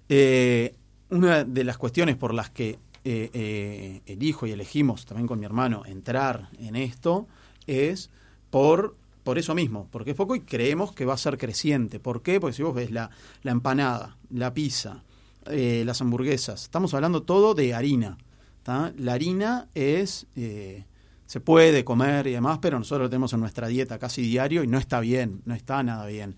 Eh, 0.09 0.77
una 1.15 1.45
de 1.45 1.65
las 1.65 1.79
cuestiones 1.79 2.17
por 2.17 2.35
las 2.35 2.51
que 2.51 2.79
eh, 3.05 3.31
eh, 3.33 4.01
elijo 4.07 4.47
y 4.47 4.53
elegimos 4.53 5.05
también 5.05 5.27
con 5.27 5.39
mi 5.39 5.47
hermano 5.47 5.83
entrar 5.85 6.49
en 6.59 6.77
esto 6.77 7.27
es 7.67 8.11
por 8.51 8.97
por 9.25 9.39
eso 9.39 9.55
mismo, 9.55 9.89
porque 9.91 10.11
es 10.11 10.17
poco 10.17 10.37
y 10.37 10.41
creemos 10.41 10.93
que 10.93 11.07
va 11.07 11.15
a 11.15 11.19
ser 11.19 11.39
creciente. 11.39 11.99
¿Por 11.99 12.23
qué? 12.23 12.39
Porque 12.39 12.55
si 12.55 12.63
vos 12.63 12.75
ves 12.75 12.91
la, 12.91 13.11
la 13.43 13.53
empanada, 13.53 14.19
la 14.31 14.53
pizza, 14.53 15.03
eh, 15.47 15.83
las 15.85 16.01
hamburguesas, 16.03 16.65
estamos 16.65 16.93
hablando 16.95 17.23
todo 17.23 17.55
de 17.55 17.75
harina. 17.75 18.19
La 18.67 19.13
harina 19.13 19.69
es, 19.75 20.27
eh, 20.37 20.85
se 21.27 21.41
puede 21.41 21.85
comer 21.85 22.27
y 22.27 22.33
demás, 22.33 22.59
pero 22.63 22.79
nosotros 22.79 23.07
lo 23.07 23.11
tenemos 23.11 23.33
en 23.33 23.41
nuestra 23.41 23.67
dieta 23.69 23.99
casi 23.99 24.23
diario 24.23 24.63
y 24.63 24.67
no 24.67 24.79
está 24.79 25.01
bien, 25.01 25.43
no 25.45 25.55
está 25.55 25.83
nada 25.83 26.07
bien. 26.07 26.37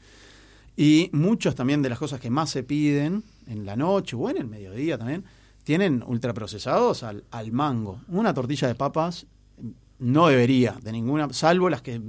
Y 0.76 1.09
muchas 1.12 1.54
también 1.54 1.83
de 1.83 1.88
las 1.88 1.99
cosas 1.99 2.21
que 2.21 2.30
más 2.30 2.50
se 2.50 2.62
piden 2.62 3.25
en 3.47 3.64
la 3.64 3.76
noche 3.76 4.14
o 4.16 4.28
en 4.28 4.37
el 4.37 4.47
mediodía 4.47 4.99
también, 4.99 5.25
tienen 5.64 6.04
ultraprocesados 6.06 7.02
al, 7.02 7.25
al 7.30 7.50
mango. 7.50 8.00
Una 8.09 8.35
tortilla 8.35 8.68
de 8.68 8.75
papas 8.75 9.26
no 9.99 10.28
debería, 10.28 10.76
de 10.83 10.92
ninguna, 10.92 11.33
salvo 11.33 11.71
las 11.71 11.83
que 11.83 12.00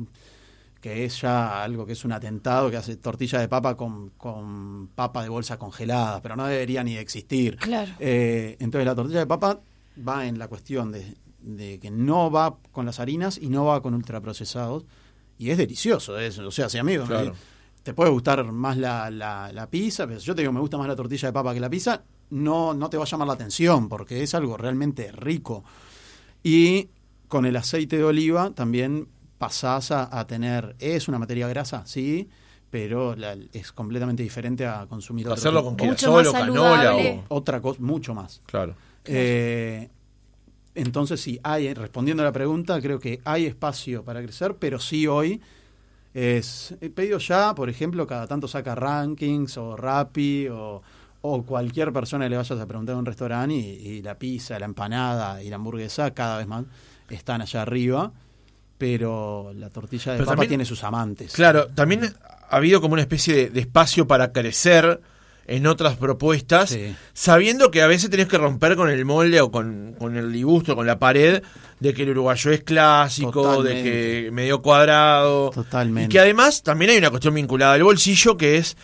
que 0.81 1.05
es 1.05 1.21
ya 1.21 1.63
algo 1.63 1.86
que 1.86 1.93
es 1.93 2.05
un 2.05 2.12
atentado, 2.12 2.69
que 2.69 2.77
hace 2.77 2.97
tortilla 2.97 3.39
de 3.39 3.47
papa 3.47 3.75
con, 3.75 4.12
con 4.12 4.89
papa 4.93 5.24
de 5.24 5.29
bolsa 5.29 5.57
congelada, 5.57 6.21
pero 6.21 6.36
no 6.36 6.45
debería 6.45 6.83
ni 6.83 6.95
existir. 6.97 7.57
Claro. 7.57 7.91
Eh, 8.00 8.57
entonces 8.59 8.86
la 8.86 8.95
tortilla 8.95 9.19
de 9.19 9.27
papa 9.27 9.59
va 10.07 10.27
en 10.27 10.38
la 10.38 10.47
cuestión 10.47 10.91
de, 10.91 11.15
de, 11.41 11.79
que 11.79 11.89
no 11.89 12.29
va 12.29 12.57
con 12.71 12.86
las 12.86 13.00
harinas 13.00 13.38
y 13.38 13.50
no 13.50 13.65
va 13.65 13.81
con 13.81 13.93
ultraprocesados, 13.95 14.86
y 15.39 15.50
es 15.50 15.57
delicioso 15.57 16.17
eso, 16.19 16.47
o 16.47 16.51
sea, 16.51 16.69
si 16.69 16.77
amigo, 16.77 17.05
Claro. 17.05 17.33
Te 17.88 17.94
puede 17.94 18.10
gustar 18.12 18.44
más 18.51 18.75
la, 18.75 19.10
la, 19.10 19.50
la 19.53 19.70
pizza, 19.70 20.06
pero 20.06 20.20
si 20.20 20.25
yo 20.25 20.36
te 20.36 20.41
digo 20.41 20.51
me 20.51 20.60
gusta 20.60 20.77
más 20.77 20.89
la 20.89 20.96
tortilla 20.96 21.29
de 21.29 21.34
papa 21.34 21.53
que 21.53 21.62
la 21.62 21.70
pizza, 21.70 22.03
no, 22.32 22.74
no 22.74 22.89
te 22.89 22.98
va 22.98 23.03
a 23.03 23.08
llamar 23.08 23.27
la 23.27 23.34
atención, 23.36 23.88
porque 23.88 24.22
es 24.24 24.36
algo 24.36 24.58
realmente 24.58 25.10
rico. 25.13 25.63
Y 26.44 26.89
con 27.29 27.46
el 27.46 27.56
aceite 27.56 27.98
de 27.98 28.03
oliva 28.03 28.51
también 28.51 29.08
pasás 29.38 29.91
a, 29.91 30.20
a 30.20 30.27
tener, 30.27 30.75
es 30.79 31.08
una 31.08 31.17
materia 31.17 31.48
grasa, 31.48 31.84
sí, 31.86 32.27
pero 32.70 33.15
la- 33.15 33.38
es 33.53 33.72
completamente 33.72 34.22
diferente 34.22 34.65
a 34.65 34.86
consumir 34.88 35.29
Hacerlo 35.29 35.63
con 35.63 35.77
querosol 35.77 36.27
o 36.27 36.32
canola 36.34 36.94
o... 36.98 37.24
otra 37.29 37.62
cosa, 37.62 37.79
mucho 37.82 38.13
más. 38.13 38.41
Claro. 38.48 38.75
Eh, 39.06 39.88
entonces 40.75 41.22
sí, 41.22 41.39
hay, 41.41 41.74
respondiendo 41.74 42.22
a 42.22 42.25
la 42.25 42.34
pregunta, 42.34 42.82
creo 42.82 43.00
que 43.00 43.22
hay 43.24 43.46
espacio 43.46 44.03
para 44.03 44.22
crecer, 44.22 44.56
pero 44.60 44.77
sí 44.77 45.08
hoy 45.08 45.39
es 46.17 46.74
he 46.81 46.89
pedido 46.89 47.19
ya, 47.19 47.53
por 47.53 47.69
ejemplo, 47.69 48.07
cada 48.07 48.25
tanto 48.25 48.47
saca 48.47 48.74
rankings 48.74 49.55
o 49.57 49.75
Rappi 49.77 50.47
o, 50.47 50.81
o 51.21 51.43
cualquier 51.43 51.93
persona 51.93 52.25
que 52.25 52.29
le 52.31 52.38
vayas 52.38 52.59
a 52.59 52.65
preguntar 52.65 52.93
en 52.93 53.00
un 53.00 53.05
restaurante 53.05 53.53
y, 53.53 53.59
y 53.59 54.01
la 54.01 54.15
pizza, 54.17 54.57
la 54.57 54.65
empanada 54.65 55.43
y 55.43 55.50
la 55.50 55.57
hamburguesa 55.57 56.12
cada 56.15 56.39
vez 56.39 56.47
más 56.47 56.65
están 57.09 57.41
allá 57.41 57.62
arriba, 57.62 58.12
pero 58.77 59.51
la 59.55 59.69
tortilla 59.69 60.13
de 60.13 60.17
Pero 60.17 60.25
papa 60.25 60.36
también- 60.36 60.50
tiene 60.50 60.65
sus 60.65 60.83
amantes. 60.83 61.33
Claro, 61.33 61.67
también 61.67 62.01
ha 62.50 62.55
habido 62.55 62.81
como 62.81 62.93
una 62.93 63.01
especie 63.03 63.36
de, 63.36 63.50
de 63.50 63.59
espacio 63.62 64.07
para 64.07 64.31
crecer 64.31 65.00
en 65.48 65.66
otras 65.66 65.96
propuestas, 65.98 66.70
Sí. 66.72 66.96
sabiendo 67.13 67.72
que 67.72 67.82
a 67.82 67.88
veces 67.88 68.10
tenés 68.10 68.27
que 68.27 68.38
romper 68.38 68.75
con 68.75 68.89
el 68.89 69.06
molde 69.06 69.39
o 69.42 69.50
con, 69.51 69.96
con 69.98 70.18
el 70.18 70.32
disgusto, 70.32 70.75
con 70.75 70.86
la 70.86 71.00
pared, 71.00 71.42
de 71.80 71.94
que 71.94 72.04
el 72.04 72.10
uruguayo 72.10 72.51
es 72.51 72.63
clásico, 72.63 73.32
Totalmente. 73.32 73.84
de 73.89 74.24
que 74.25 74.32
medio 74.32 74.62
cuadrado. 74.62 75.51
Totalmente. 75.51 76.06
Y 76.06 76.10
que 76.10 76.20
además 76.20 76.63
también 76.63 76.92
hay 76.92 76.98
una 76.98 77.10
cuestión 77.10 77.34
vinculada 77.34 77.74
al 77.74 77.84
bolsillo 77.84 78.36
que 78.36 78.58
es, 78.58 78.75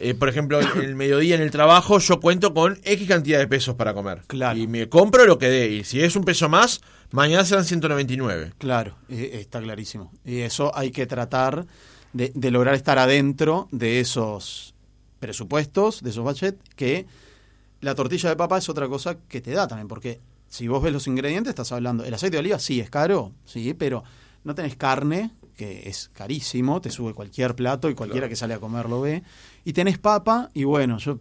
eh, 0.00 0.14
por 0.14 0.28
ejemplo, 0.28 0.58
el 0.82 0.94
mediodía 0.96 1.34
en 1.36 1.42
el 1.42 1.50
trabajo 1.50 1.98
yo 1.98 2.20
cuento 2.20 2.52
con 2.54 2.80
X 2.84 3.06
cantidad 3.08 3.38
de 3.38 3.46
pesos 3.46 3.74
para 3.76 3.94
comer. 3.94 4.22
Claro. 4.26 4.58
Y 4.58 4.66
me 4.66 4.88
compro 4.88 5.24
lo 5.26 5.38
que 5.38 5.48
dé. 5.48 5.68
Y 5.68 5.84
si 5.84 6.00
es 6.00 6.16
un 6.16 6.24
peso 6.24 6.48
más, 6.48 6.80
mañana 7.12 7.44
serán 7.44 7.64
199. 7.64 8.52
Claro, 8.58 8.96
eh, 9.08 9.38
está 9.40 9.60
clarísimo. 9.60 10.10
Y 10.24 10.40
eso 10.40 10.72
hay 10.76 10.90
que 10.90 11.06
tratar 11.06 11.66
de, 12.12 12.32
de 12.34 12.50
lograr 12.50 12.74
estar 12.74 12.98
adentro 12.98 13.68
de 13.70 14.00
esos 14.00 14.74
presupuestos, 15.18 16.02
de 16.02 16.10
esos 16.10 16.24
budgets, 16.24 16.58
que 16.76 17.06
la 17.80 17.94
tortilla 17.94 18.28
de 18.30 18.36
papa 18.36 18.58
es 18.58 18.68
otra 18.68 18.88
cosa 18.88 19.16
que 19.28 19.40
te 19.40 19.52
da 19.52 19.66
también, 19.68 19.88
porque 19.88 20.20
si 20.48 20.66
vos 20.68 20.82
ves 20.82 20.92
los 20.92 21.06
ingredientes, 21.06 21.50
estás 21.50 21.72
hablando, 21.72 22.04
el 22.04 22.14
aceite 22.14 22.36
de 22.36 22.40
oliva 22.40 22.58
sí 22.58 22.80
es 22.80 22.90
caro, 22.90 23.32
sí, 23.44 23.74
pero 23.74 24.02
no 24.44 24.54
tenés 24.54 24.76
carne, 24.76 25.30
que 25.56 25.88
es 25.88 26.10
carísimo, 26.14 26.80
te 26.80 26.90
sube 26.90 27.12
cualquier 27.14 27.54
plato 27.54 27.90
y 27.90 27.94
cualquiera 27.94 28.22
Claro. 28.26 28.30
que 28.30 28.36
sale 28.36 28.54
a 28.54 28.58
comer 28.60 28.88
lo 28.88 29.00
ve, 29.00 29.22
y 29.64 29.72
tenés 29.72 29.98
papa, 29.98 30.50
y 30.54 30.64
bueno, 30.64 30.98
yo 30.98 31.18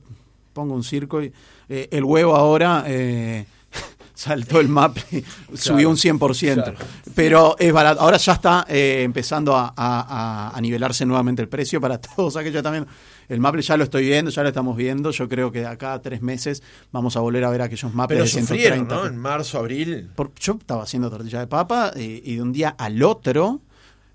pongo 0.54 0.74
un 0.74 0.84
circo 0.84 1.22
y 1.22 1.32
eh, 1.70 1.90
el 1.92 2.04
huevo 2.04 2.36
ahora... 2.36 2.84
eh, 2.88 3.46
saltó 4.18 4.60
el 4.60 4.68
map 4.68 4.98
y 5.12 5.24
subió 5.56 5.88
un 5.90 5.96
100%. 5.96 6.54
Claro. 6.56 6.78
Pero 7.14 7.56
es 7.60 7.72
barato. 7.72 8.02
Ahora 8.02 8.18
ya 8.18 8.34
está 8.34 8.66
eh, 8.68 9.04
empezando 9.04 9.56
a- 9.56 9.72
a- 9.78 10.52
a 10.58 10.60
nivelarse 10.62 11.06
nuevamente 11.06 11.44
el 11.44 11.48
precio 11.50 11.80
para 11.80 12.02
todos 12.16 12.36
aquellos 12.36 12.64
también. 12.64 12.88
El 13.30 13.40
Maple 13.40 13.62
ya 13.62 13.76
lo 13.78 13.84
estoy 13.84 14.06
viendo, 14.06 14.32
ya 14.32 14.42
lo 14.44 14.50
estamos 14.50 14.78
viendo. 14.78 15.12
Yo 15.12 15.28
creo 15.28 15.52
que 15.52 15.60
de 15.60 15.66
acá 15.68 15.94
a 15.94 16.02
tres 16.02 16.22
meses 16.22 16.64
vamos 16.92 17.18
a 17.18 17.20
volver 17.20 17.44
a 17.44 17.50
ver 17.50 17.62
aquellos 17.62 17.94
Maples 17.94 18.18
Pero 18.20 18.24
de 18.24 18.30
sufrieron, 18.48 18.80
130. 18.88 18.96
¿no? 18.96 19.06
En 19.06 19.18
marzo, 19.18 19.58
abril. 19.60 20.10
Por- 20.16 20.34
yo 20.36 20.54
estaba 20.60 20.84
haciendo 20.84 21.10
tortilla 21.10 21.40
de 21.40 21.48
papa 21.48 21.92
eh, 21.96 22.22
y 22.24 22.36
de 22.36 22.42
un 22.42 22.54
día 22.54 22.70
al 22.78 23.04
otro, 23.04 23.62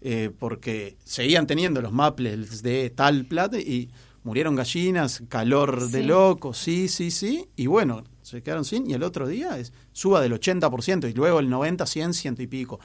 eh, 0.00 0.31
porque 0.38 0.97
seguían 1.04 1.47
teniendo 1.47 1.83
los 1.83 1.92
Maples 1.92 2.62
de 2.62 2.90
tal 2.90 3.25
plata 3.26 3.59
y 3.59 3.90
murieron 4.25 4.54
gallinas, 4.57 5.23
calor 5.28 5.88
de 5.90 6.04
loco, 6.04 6.54
sí, 6.54 6.88
sí, 6.88 7.11
sí. 7.11 7.49
Y 7.57 7.66
bueno, 7.66 8.04
se 8.23 8.42
quedaron 8.42 8.64
sin 8.64 8.88
y 8.88 8.95
el 8.95 9.02
otro 9.02 9.26
día 9.28 9.59
es 9.59 9.73
suba 9.92 10.21
del 10.21 10.33
80% 10.33 11.11
y 11.11 11.12
luego 11.12 11.38
el 11.40 11.50
90, 11.50 11.85
100, 11.87 12.14
ciento 12.14 12.40
y 12.42 12.47
pico. 12.47 12.81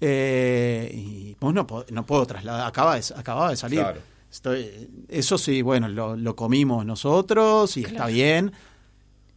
Eh, 0.00 0.90
y 0.94 1.36
vos 1.40 1.52
no, 1.52 1.66
no 1.90 2.06
puedo 2.06 2.24
trasladar, 2.26 2.66
acaba 2.66 2.94
de, 2.96 3.02
acababa 3.16 3.50
de 3.50 3.56
salir. 3.56 3.80
Claro. 3.80 4.00
Estoy, 4.30 4.88
eso 5.08 5.38
sí, 5.38 5.62
bueno, 5.62 5.88
lo, 5.88 6.16
lo 6.16 6.36
comimos 6.36 6.84
nosotros 6.84 7.76
y 7.76 7.84
está 7.84 8.06
bien. 8.06 8.52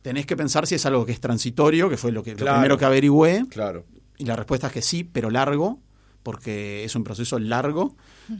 Tenés 0.01 0.25
que 0.25 0.35
pensar 0.35 0.67
si 0.67 0.75
es 0.75 0.85
algo 0.85 1.05
que 1.05 1.11
es 1.11 1.19
transitorio, 1.21 1.89
que 1.89 1.97
fue 1.97 2.11
lo, 2.11 2.23
que, 2.23 2.31
lo 2.35 2.45
primero 2.45 2.77
que 2.77 2.85
averigüé. 2.85 3.45
Claro. 3.49 3.85
Y 4.17 4.25
la 4.25 4.35
respuesta 4.35 4.67
es 4.67 4.73
que 4.73 4.81
sí, 4.81 5.03
pero 5.03 5.29
largo, 5.29 5.79
porque 6.23 6.83
es 6.83 6.95
un 6.95 7.03
proceso 7.03 7.39
largo. 7.39 7.95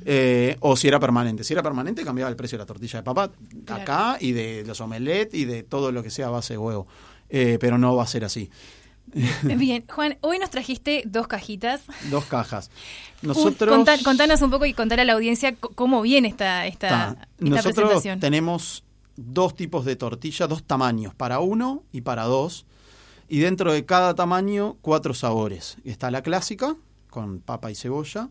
eh, 0.05 0.57
o 0.59 0.75
si 0.75 0.87
era 0.87 0.99
permanente. 0.99 1.43
Si 1.43 1.53
era 1.53 1.63
permanente, 1.63 2.03
cambiaba 2.03 2.29
el 2.29 2.35
precio 2.35 2.57
de 2.57 2.63
la 2.63 2.65
tortilla 2.65 2.99
de 2.99 3.03
papa 3.03 3.31
Claro. 3.65 3.81
acá 3.81 4.17
y 4.19 4.31
de 4.31 4.63
los 4.65 4.81
omelets 4.81 5.33
y 5.33 5.45
de 5.45 5.63
todo 5.63 5.91
lo 5.91 6.03
que 6.03 6.09
sea 6.09 6.29
base 6.29 6.53
de 6.53 6.57
huevo. 6.57 6.87
Eh, 7.29 7.57
pero 7.61 7.77
no 7.77 7.95
va 7.95 8.03
a 8.03 8.07
ser 8.07 8.25
así. 8.25 8.49
Bien, 9.43 9.83
Juan, 9.87 10.17
hoy 10.21 10.39
nos 10.39 10.49
trajiste 10.49 11.03
dos 11.05 11.27
cajitas. 11.27 11.81
Dos 12.09 12.25
cajas. 12.25 12.69
Nosotros. 13.21 13.75
contá- 13.75 14.01
contanos 14.03 14.41
un 14.41 14.49
poco 14.51 14.65
y 14.65 14.73
contar 14.73 14.99
a 14.99 15.05
la 15.05 15.13
audiencia 15.13 15.55
cómo 15.55 16.01
viene 16.01 16.27
esta, 16.29 16.65
esta, 16.65 16.87
Ta. 16.89 17.09
esta 17.11 17.27
Nosotros 17.39 17.73
presentación. 17.75 18.19
tenemos 18.19 18.83
dos 19.17 19.55
tipos 19.55 19.85
de 19.85 19.95
tortilla, 19.95 20.47
dos 20.47 20.63
tamaños, 20.63 21.13
para 21.13 21.39
uno 21.39 21.83
y 21.91 22.01
para 22.01 22.23
dos. 22.23 22.65
Y 23.27 23.39
dentro 23.39 23.71
de 23.71 23.85
cada 23.85 24.15
tamaño, 24.15 24.77
cuatro 24.81 25.13
sabores. 25.13 25.77
Está 25.85 26.09
la 26.11 26.21
clásica, 26.21 26.75
con 27.09 27.39
papa 27.39 27.69
y 27.71 27.75
cebolla, 27.75 28.29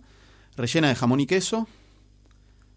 rellena 0.56 0.88
de 0.88 0.94
jamón 0.94 1.20
y 1.20 1.26
queso, 1.26 1.68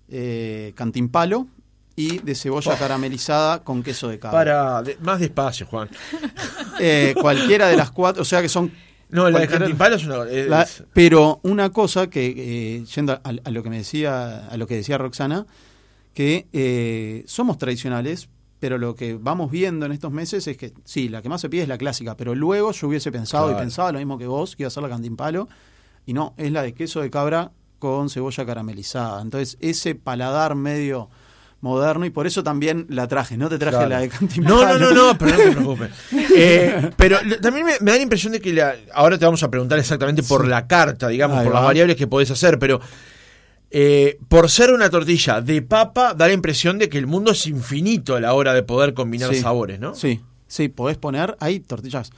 eh, 0.09 0.73
cantimpalo 0.75 1.47
y 1.95 2.19
de 2.19 2.35
cebolla 2.35 2.73
Oh. 2.73 2.77
caramelizada 2.77 3.63
con 3.63 3.83
queso 3.83 4.07
de 4.07 4.19
cabra. 4.19 4.37
Para, 4.39 4.81
de- 4.83 4.97
más 5.01 5.19
despacio, 5.19 5.65
Juan. 5.67 5.89
Eh, 6.79 7.13
cualquiera 7.21 7.67
de 7.67 7.77
las 7.77 7.91
cuatro, 7.91 8.21
o 8.21 8.25
sea 8.25 8.41
que 8.41 8.49
son 8.49 8.71
No, 9.09 9.29
la 9.29 9.39
de 9.39 9.47
Cantimpalo 9.47 9.95
es 9.95 10.05
una. 10.05 10.23
es- 10.29 10.47
La- 10.47 10.67
pero 10.93 11.39
una 11.43 11.69
cosa 11.71 12.09
que, 12.09 12.33
eh, 12.77 12.85
yendo 12.85 13.13
a, 13.13 13.21
a 13.23 13.51
lo 13.51 13.61
que 13.63 13.69
me 13.69 13.77
decía, 13.77 14.47
a 14.47 14.57
lo 14.57 14.65
que 14.67 14.75
decía 14.75 14.97
Roxana, 14.97 15.45
que 16.13 16.47
eh, 16.53 17.23
somos 17.27 17.57
tradicionales, 17.57 18.29
pero 18.59 18.77
lo 18.77 18.95
que 18.95 19.15
vamos 19.15 19.51
viendo 19.51 19.85
en 19.85 19.91
estos 19.91 20.11
meses 20.11 20.47
es 20.47 20.57
que 20.57 20.73
sí, 20.85 21.09
la 21.09 21.21
que 21.21 21.29
más 21.29 21.41
se 21.41 21.49
pide 21.49 21.63
es 21.63 21.67
la 21.67 21.77
clásica, 21.77 22.15
pero 22.15 22.33
luego 22.35 22.71
yo 22.71 22.87
hubiese 22.87 23.11
pensado 23.11 23.45
Claro. 23.47 23.59
y 23.59 23.61
pensaba 23.61 23.91
lo 23.91 23.99
mismo 23.99 24.17
que 24.17 24.25
vos, 24.27 24.55
que 24.55 24.63
iba 24.63 24.67
a 24.67 24.71
ser 24.71 24.83
la 24.83 24.89
cantimpalo, 24.89 25.47
y 26.05 26.13
no, 26.13 26.33
es 26.37 26.51
la 26.51 26.61
de 26.63 26.73
queso 26.73 27.01
de 27.01 27.09
cabra 27.09 27.51
con 27.79 28.09
cebolla 28.09 28.45
caramelizada. 28.45 29.21
Entonces, 29.21 29.57
ese 29.59 29.95
paladar 29.95 30.55
medio 30.55 31.09
moderno, 31.63 32.05
y 32.05 32.09
por 32.11 32.27
eso 32.27 32.43
también 32.43 32.85
la 32.89 33.07
traje, 33.07 33.37
no 33.37 33.49
te 33.49 33.57
traje 33.57 33.77
Claro. 33.77 33.89
la 33.89 33.99
de 34.01 34.09
cantimpalo. 34.09 34.55
No, 34.63 34.77
no, 34.77 34.79
no, 34.79 34.91
no, 35.13 35.17
pero 35.17 35.31
no 35.31 35.37
te 35.37 35.51
preocupes. 35.55 35.89
Eh, 36.35 36.91
pero 36.95 37.17
también 37.41 37.65
me, 37.65 37.71
me 37.81 37.91
da 37.91 37.97
la 37.97 38.03
impresión 38.03 38.33
de 38.33 38.41
que 38.41 38.53
la- 38.53 38.75
ahora 38.93 39.17
te 39.17 39.25
vamos 39.25 39.41
a 39.43 39.49
preguntar 39.49 39.79
exactamente 39.79 40.21
por 40.23 40.47
la 40.47 40.67
carta, 40.67 41.07
digamos, 41.07 41.37
por 41.43 41.51
va. 41.51 41.55
las 41.55 41.63
variables 41.63 41.95
que 41.95 42.05
podés 42.05 42.29
hacer, 42.31 42.59
pero 42.59 42.79
eh, 43.71 44.19
por 44.27 44.51
ser 44.51 44.71
una 44.71 44.89
tortilla 44.89 45.41
de 45.41 45.61
papa, 45.63 46.13
da 46.13 46.27
la 46.27 46.33
impresión 46.33 46.77
de 46.77 46.89
que 46.89 46.97
el 46.99 47.07
mundo 47.07 47.31
es 47.31 47.47
infinito 47.47 48.15
a 48.15 48.19
la 48.19 48.33
hora 48.33 48.53
de 48.53 48.61
poder 48.63 48.93
combinar 48.93 49.33
Sí. 49.33 49.41
sabores, 49.41 49.79
¿no? 49.79 49.95
Sí, 49.95 50.19
sí, 50.47 50.67
podés 50.67 50.97
poner, 50.97 51.35
hay 51.39 51.59
tortillas, 51.61 52.11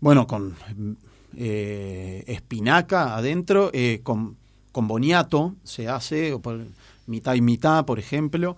bueno, 0.00 0.26
con 0.26 0.56
eh, 1.36 2.24
espinaca 2.26 3.16
adentro, 3.16 3.70
eh, 3.72 4.00
con, 4.02 4.36
con 4.72 4.88
boniato 4.88 5.54
se 5.64 5.88
hace, 5.88 6.32
o 6.32 6.40
por 6.40 6.60
mitad 7.08 7.34
y 7.34 7.40
mitad, 7.40 7.84
por 7.84 7.98
ejemplo. 7.98 8.56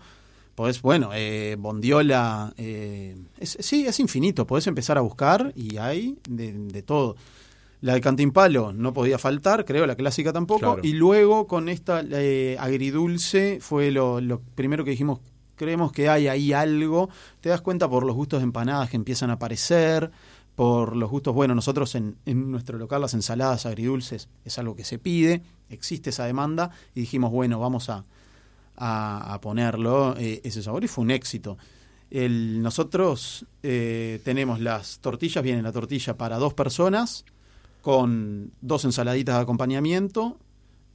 Podés, 0.54 0.82
bueno, 0.82 1.10
eh, 1.14 1.56
bondiola, 1.58 2.52
eh, 2.58 3.16
es- 3.38 3.56
sí, 3.60 3.86
es 3.86 3.98
infinito, 4.00 4.46
podés 4.46 4.66
empezar 4.66 4.98
a 4.98 5.00
buscar 5.00 5.52
y 5.56 5.78
hay 5.78 6.18
de, 6.28 6.52
de 6.52 6.82
todo. 6.82 7.16
La 7.80 7.94
de 7.94 8.02
Cantimpalo 8.02 8.72
no 8.74 8.92
podía 8.92 9.16
faltar, 9.18 9.64
creo, 9.64 9.86
la 9.86 9.94
clásica 9.96 10.32
tampoco. 10.34 10.60
Claro. 10.60 10.80
Y 10.82 10.92
luego 10.92 11.46
con 11.46 11.70
esta 11.70 12.02
eh, 12.10 12.56
agridulce 12.60 13.58
fue 13.62 13.90
lo, 13.90 14.20
lo 14.20 14.40
primero 14.54 14.84
que 14.84 14.90
dijimos, 14.90 15.20
creemos 15.56 15.92
que 15.92 16.10
hay 16.10 16.28
ahí 16.28 16.52
algo. 16.52 17.08
Te 17.40 17.48
das 17.48 17.62
cuenta 17.62 17.88
por 17.88 18.04
los 18.04 18.14
gustos 18.14 18.40
de 18.40 18.44
empanadas 18.44 18.90
que 18.90 18.96
empiezan 18.96 19.30
a 19.30 19.34
aparecer, 19.34 20.10
por 20.56 20.94
los 20.94 21.08
gustos, 21.08 21.34
bueno, 21.34 21.54
nosotros 21.54 21.94
en, 21.94 22.16
en 22.26 22.50
nuestro 22.50 22.76
local 22.76 23.00
las 23.00 23.14
ensaladas 23.14 23.64
agridulces 23.64 24.28
es 24.44 24.58
algo 24.58 24.76
que 24.76 24.84
se 24.84 24.98
pide, 24.98 25.42
existe 25.70 26.10
esa 26.10 26.26
demanda 26.26 26.70
y 26.94 27.00
dijimos, 27.00 27.30
bueno, 27.30 27.58
vamos 27.58 27.88
a, 27.88 28.04
a, 28.80 29.34
a 29.34 29.40
ponerlo 29.40 30.16
eh, 30.16 30.40
ese 30.42 30.62
sabor 30.62 30.82
y 30.82 30.88
fue 30.88 31.04
un 31.04 31.10
éxito. 31.10 31.58
El, 32.10 32.60
nosotros 32.60 33.46
eh, 33.62 34.20
tenemos 34.24 34.58
las 34.58 34.98
tortillas, 34.98 35.44
viene 35.44 35.62
la 35.62 35.70
tortilla 35.70 36.16
para 36.16 36.38
dos 36.38 36.54
personas 36.54 37.24
con 37.82 38.52
dos 38.60 38.84
ensaladitas 38.84 39.36
de 39.36 39.42
acompañamiento 39.42 40.38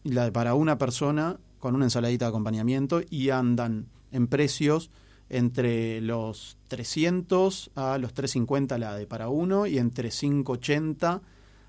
y 0.03 0.09
la 0.09 0.25
de 0.25 0.31
para 0.31 0.55
una 0.55 0.77
persona 0.77 1.37
con 1.59 1.75
una 1.75 1.85
ensaladita 1.85 2.25
de 2.25 2.29
acompañamiento 2.29 3.01
y 3.09 3.29
andan 3.29 3.85
en 4.11 4.27
precios 4.27 4.89
entre 5.29 6.01
los 6.01 6.57
300 6.67 7.71
a 7.75 7.97
los 7.97 8.13
350 8.13 8.77
la 8.77 8.95
de 8.95 9.07
para 9.07 9.29
uno 9.29 9.67
y 9.67 9.77
entre 9.77 10.09
580 10.09 11.21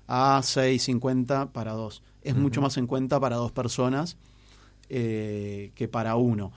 a 0.07 0.41
650 0.43 1.53
para 1.53 1.73
dos. 1.73 2.03
Es 2.21 2.35
mucho 2.35 2.61
más 2.61 2.77
en 2.77 2.87
cuenta 2.87 3.19
para 3.19 3.37
dos 3.37 3.51
personas 3.51 4.17
eh, 4.89 5.71
que 5.75 5.87
para 5.87 6.15
uno. 6.15 6.51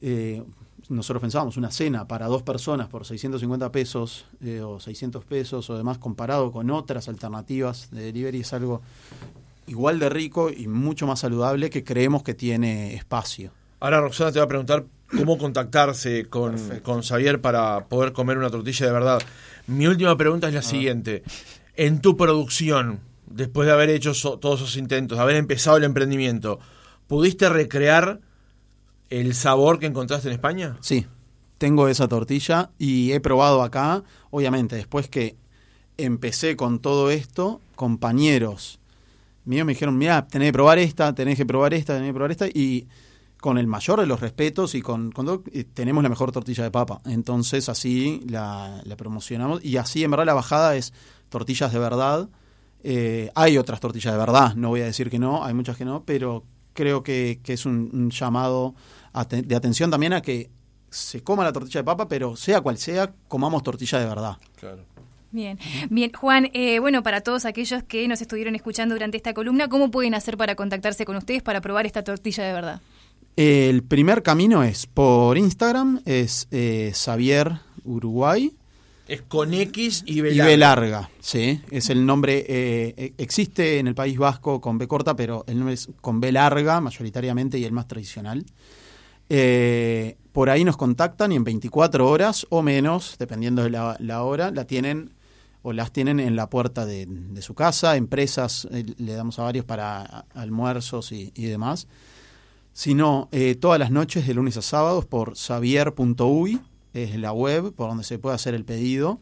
Eh, 0.00 0.42
nosotros 0.90 1.22
pensábamos 1.22 1.56
una 1.56 1.70
cena 1.70 2.06
para 2.06 2.26
dos 2.26 2.42
personas 2.42 2.88
por 2.88 3.06
650 3.06 3.72
pesos 3.72 4.26
eh, 4.42 4.60
o 4.60 4.78
600 4.80 5.24
pesos 5.24 5.70
o 5.70 5.76
demás 5.78 5.96
comparado 5.96 6.52
con 6.52 6.70
otras 6.70 7.08
alternativas 7.08 7.88
de 7.90 8.02
delivery 8.04 8.40
es 8.40 8.52
algo 8.52 8.82
igual 9.66 9.98
de 9.98 10.10
rico 10.10 10.50
y 10.50 10.68
mucho 10.68 11.06
más 11.06 11.20
saludable 11.20 11.70
que 11.70 11.84
creemos 11.84 12.22
que 12.22 12.34
tiene 12.34 12.94
espacio. 12.94 13.50
Ahora 13.80 14.00
Roxana 14.02 14.30
te 14.32 14.38
va 14.40 14.44
a 14.44 14.48
preguntar 14.48 14.84
cómo 15.16 15.38
contactarse 15.38 16.26
con, 16.26 16.56
con 16.82 17.02
Xavier 17.02 17.40
para 17.40 17.86
poder 17.86 18.12
comer 18.12 18.36
una 18.36 18.50
tortilla 18.50 18.84
de 18.86 18.92
verdad. 18.92 19.22
Mi 19.66 19.86
última 19.86 20.16
pregunta 20.18 20.48
es 20.48 20.54
la 20.54 20.62
siguiente. 20.62 21.22
En 21.76 22.00
tu 22.02 22.14
producción, 22.16 23.00
después 23.26 23.66
de 23.66 23.72
haber 23.72 23.88
hecho 23.88 24.12
so- 24.12 24.38
todos 24.38 24.60
esos 24.60 24.76
intentos, 24.76 25.16
de 25.16 25.22
haber 25.22 25.36
empezado 25.36 25.78
el 25.78 25.84
emprendimiento, 25.84 26.58
¿pudiste 27.06 27.48
recrear 27.48 28.20
el 29.10 29.34
sabor 29.34 29.78
que 29.78 29.86
encontraste 29.86 30.28
en 30.28 30.34
España? 30.34 30.76
Sí, 30.80 31.06
tengo 31.58 31.88
esa 31.88 32.08
tortilla 32.08 32.70
y 32.78 33.12
he 33.12 33.20
probado 33.20 33.62
acá, 33.62 34.04
obviamente, 34.30 34.76
después 34.76 35.08
que 35.08 35.36
empecé 35.96 36.56
con 36.56 36.80
todo 36.80 37.10
esto, 37.10 37.60
compañeros 37.76 38.80
míos 39.44 39.66
me 39.66 39.72
dijeron, 39.72 39.96
mira, 39.96 40.26
tenés 40.26 40.48
que 40.48 40.52
probar 40.52 40.78
esta, 40.78 41.14
tenés 41.14 41.36
que 41.36 41.46
probar 41.46 41.74
esta, 41.74 41.94
tenés 41.94 42.08
que 42.08 42.14
probar 42.14 42.30
esta, 42.30 42.46
y 42.48 42.86
con 43.40 43.58
el 43.58 43.66
mayor 43.66 44.00
de 44.00 44.06
los 44.06 44.20
respetos 44.20 44.74
y 44.74 44.80
con, 44.80 45.10
todo, 45.10 45.42
eh, 45.52 45.64
tenemos 45.64 46.02
la 46.02 46.08
mejor 46.08 46.32
tortilla 46.32 46.64
de 46.64 46.70
papa. 46.70 47.00
Entonces 47.04 47.68
así 47.68 48.22
la, 48.26 48.80
la 48.84 48.96
promocionamos 48.96 49.62
y 49.62 49.76
así 49.76 50.02
en 50.02 50.12
verdad 50.12 50.24
la 50.24 50.34
bajada 50.34 50.76
es 50.76 50.94
tortillas 51.28 51.72
de 51.72 51.78
verdad. 51.78 52.28
Eh, 52.82 53.30
hay 53.34 53.58
otras 53.58 53.80
tortillas 53.80 54.14
de 54.14 54.18
verdad, 54.18 54.54
no 54.54 54.70
voy 54.70 54.80
a 54.80 54.86
decir 54.86 55.10
que 55.10 55.18
no, 55.18 55.44
hay 55.44 55.54
muchas 55.54 55.76
que 55.76 55.84
no, 55.84 56.04
pero 56.04 56.44
creo 56.74 57.02
que, 57.02 57.40
que 57.42 57.54
es 57.54 57.64
un, 57.64 57.90
un 57.92 58.10
llamado 58.10 58.74
de 59.30 59.56
atención 59.56 59.90
también 59.90 60.12
a 60.12 60.20
que 60.20 60.50
se 60.90 61.22
coma 61.22 61.44
la 61.44 61.52
tortilla 61.52 61.80
de 61.80 61.84
papa, 61.84 62.08
pero 62.08 62.36
sea 62.36 62.60
cual 62.60 62.78
sea, 62.78 63.12
comamos 63.28 63.62
tortilla 63.62 63.98
de 63.98 64.06
verdad. 64.06 64.36
Claro. 64.56 64.84
Bien, 65.32 65.58
bien, 65.90 66.12
Juan, 66.12 66.48
eh, 66.52 66.78
bueno, 66.78 67.02
para 67.02 67.20
todos 67.20 67.44
aquellos 67.44 67.82
que 67.82 68.06
nos 68.06 68.20
estuvieron 68.20 68.54
escuchando 68.54 68.94
durante 68.94 69.16
esta 69.16 69.34
columna, 69.34 69.68
¿cómo 69.68 69.90
pueden 69.90 70.14
hacer 70.14 70.36
para 70.36 70.54
contactarse 70.54 71.04
con 71.04 71.16
ustedes 71.16 71.42
para 71.42 71.60
probar 71.60 71.86
esta 71.86 72.04
tortilla 72.04 72.44
de 72.44 72.52
verdad? 72.52 72.80
El 73.34 73.82
primer 73.82 74.22
camino 74.22 74.62
es 74.62 74.86
por 74.86 75.36
Instagram, 75.36 76.00
es 76.04 76.46
eh, 76.52 76.92
Xavier 76.94 77.58
Uruguay 77.84 78.54
Es 79.06 79.22
con 79.22 79.52
X 79.52 80.02
y 80.06 80.20
B 80.22 80.30
y 80.30 80.34
larga. 80.34 80.50
B 80.50 80.56
larga, 80.56 81.10
sí, 81.20 81.60
es 81.70 81.90
el 81.90 82.06
nombre, 82.06 82.38
eh, 82.48 82.94
eh, 82.96 83.12
existe 83.18 83.78
en 83.78 83.86
el 83.86 83.94
País 83.94 84.16
Vasco 84.16 84.60
con 84.60 84.78
B 84.78 84.88
corta, 84.88 85.14
pero 85.14 85.44
el 85.46 85.58
nombre 85.58 85.74
es 85.74 85.88
con 86.00 86.20
B 86.20 86.32
larga 86.32 86.80
mayoritariamente 86.80 87.58
y 87.58 87.64
el 87.64 87.72
más 87.72 87.86
tradicional. 87.86 88.44
Eh, 89.28 90.16
por 90.32 90.50
ahí 90.50 90.64
nos 90.64 90.76
contactan 90.76 91.32
y 91.32 91.36
en 91.36 91.44
24 91.44 92.08
horas 92.08 92.46
o 92.50 92.62
menos, 92.62 93.16
dependiendo 93.18 93.62
de 93.62 93.70
la, 93.70 93.96
la 94.00 94.22
hora, 94.22 94.50
la 94.50 94.64
tienen 94.66 95.12
o 95.62 95.72
las 95.72 95.92
tienen 95.92 96.20
en 96.20 96.36
la 96.36 96.50
puerta 96.50 96.84
de, 96.84 97.06
de 97.06 97.40
su 97.42 97.54
casa, 97.54 97.96
empresas, 97.96 98.68
eh, 98.70 98.84
le 98.98 99.14
damos 99.14 99.38
a 99.38 99.44
varios 99.44 99.64
para 99.64 100.26
almuerzos 100.34 101.10
y, 101.12 101.32
y 101.34 101.44
demás. 101.46 101.88
sino 102.74 103.28
eh, 103.32 103.54
todas 103.54 103.78
las 103.78 103.90
noches 103.90 104.26
de 104.26 104.34
lunes 104.34 104.56
a 104.58 104.62
sábados 104.62 105.06
por 105.06 105.36
xavier.uy, 105.36 106.60
es 106.94 107.14
la 107.16 107.32
web 107.32 107.74
por 107.74 107.88
donde 107.88 108.04
se 108.04 108.18
puede 108.18 108.34
hacer 108.36 108.54
el 108.54 108.64
pedido, 108.64 109.20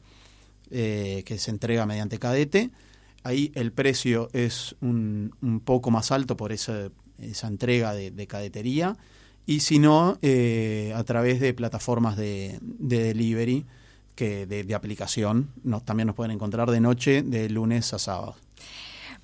eh, 0.70 1.22
que 1.26 1.38
se 1.38 1.50
entrega 1.50 1.84
mediante 1.86 2.18
cadete. 2.18 2.70
Ahí 3.24 3.50
el 3.54 3.72
precio 3.72 4.28
es 4.32 4.76
un, 4.80 5.34
un 5.42 5.60
poco 5.60 5.90
más 5.90 6.12
alto 6.12 6.36
por 6.36 6.52
esa, 6.52 6.90
esa 7.18 7.48
entrega 7.48 7.94
de, 7.94 8.10
de 8.10 8.26
cadetería, 8.26 8.96
y 9.46 9.60
si 9.60 9.78
no, 9.80 10.18
eh, 10.22 10.92
a 10.94 11.02
través 11.02 11.40
de 11.40 11.52
plataformas 11.52 12.16
de, 12.16 12.58
de 12.60 13.02
delivery, 13.02 13.66
que 14.14 14.46
de, 14.46 14.62
de 14.62 14.74
aplicación, 14.74 15.50
nos, 15.64 15.84
también 15.84 16.06
nos 16.06 16.14
pueden 16.14 16.32
encontrar 16.32 16.70
de 16.70 16.80
noche, 16.80 17.22
de 17.22 17.48
lunes 17.48 17.92
a 17.94 17.98
sábado. 17.98 18.36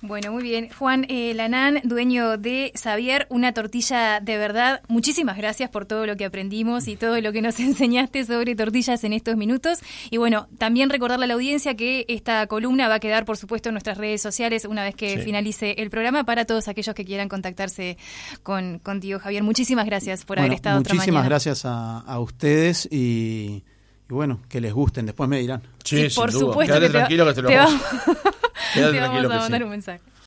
Bueno, 0.01 0.31
muy 0.31 0.43
bien. 0.43 0.69
Juan 0.79 1.05
eh, 1.09 1.33
Lanán, 1.35 1.81
dueño 1.83 2.37
de 2.37 2.71
Xavier, 2.81 3.27
una 3.29 3.53
tortilla 3.53 4.21
de 4.21 4.37
verdad. 4.37 4.81
Muchísimas 4.87 5.35
gracias 5.35 5.69
por 5.69 5.85
todo 5.85 6.05
lo 6.05 6.15
que 6.15 6.23
aprendimos 6.23 6.87
y 6.87 6.95
todo 6.95 7.19
lo 7.19 7.33
que 7.33 7.41
nos 7.41 7.59
enseñaste 7.59 8.23
sobre 8.25 8.55
tortillas 8.55 9.03
en 9.03 9.11
estos 9.11 9.35
minutos. 9.35 9.79
Y 10.09 10.15
bueno, 10.15 10.47
también 10.57 10.89
recordarle 10.89 11.25
a 11.25 11.27
la 11.27 11.33
audiencia 11.33 11.75
que 11.75 12.05
esta 12.07 12.47
columna 12.47 12.87
va 12.87 12.95
a 12.95 12.99
quedar, 13.01 13.25
por 13.25 13.35
supuesto, 13.35 13.67
en 13.69 13.73
nuestras 13.73 13.97
redes 13.97 14.21
sociales 14.21 14.63
una 14.63 14.83
vez 14.85 14.95
que 14.95 15.17
Sí. 15.17 15.21
finalice 15.21 15.71
el 15.79 15.89
programa 15.89 16.23
para 16.23 16.45
todos 16.45 16.69
aquellos 16.69 16.95
que 16.95 17.03
quieran 17.03 17.27
contactarse 17.27 17.97
con 18.41 18.79
contigo, 18.79 19.19
Javier. 19.19 19.43
Muchísimas 19.43 19.85
gracias 19.85 20.23
por 20.23 20.39
haber 20.39 20.53
estado 20.53 20.79
otra 20.79 20.93
muchísimas 20.93 21.15
mañana. 21.23 21.29
gracias 21.29 21.65
a, 21.65 21.99
a 21.99 22.19
ustedes 22.21 22.87
y, 22.89 23.65
y 24.09 24.13
bueno, 24.13 24.39
que 24.47 24.61
les 24.61 24.71
gusten, 24.71 25.05
después 25.07 25.29
me 25.29 25.39
dirán. 25.41 25.61
Sí, 25.83 26.09
Sí, 26.09 26.15
por 26.15 26.31
duda. 26.31 26.39
supuesto 26.39 26.73
Quédate 26.73 26.85
va- 26.93 26.99
tranquilo 26.99 27.25
que 27.25 27.33
te 27.33 27.41
lo 27.41 27.49
te 27.49 27.55
vamos. 27.57 27.81
ديما 28.75 29.07
نقول 29.07 29.23
لهم 29.23 29.79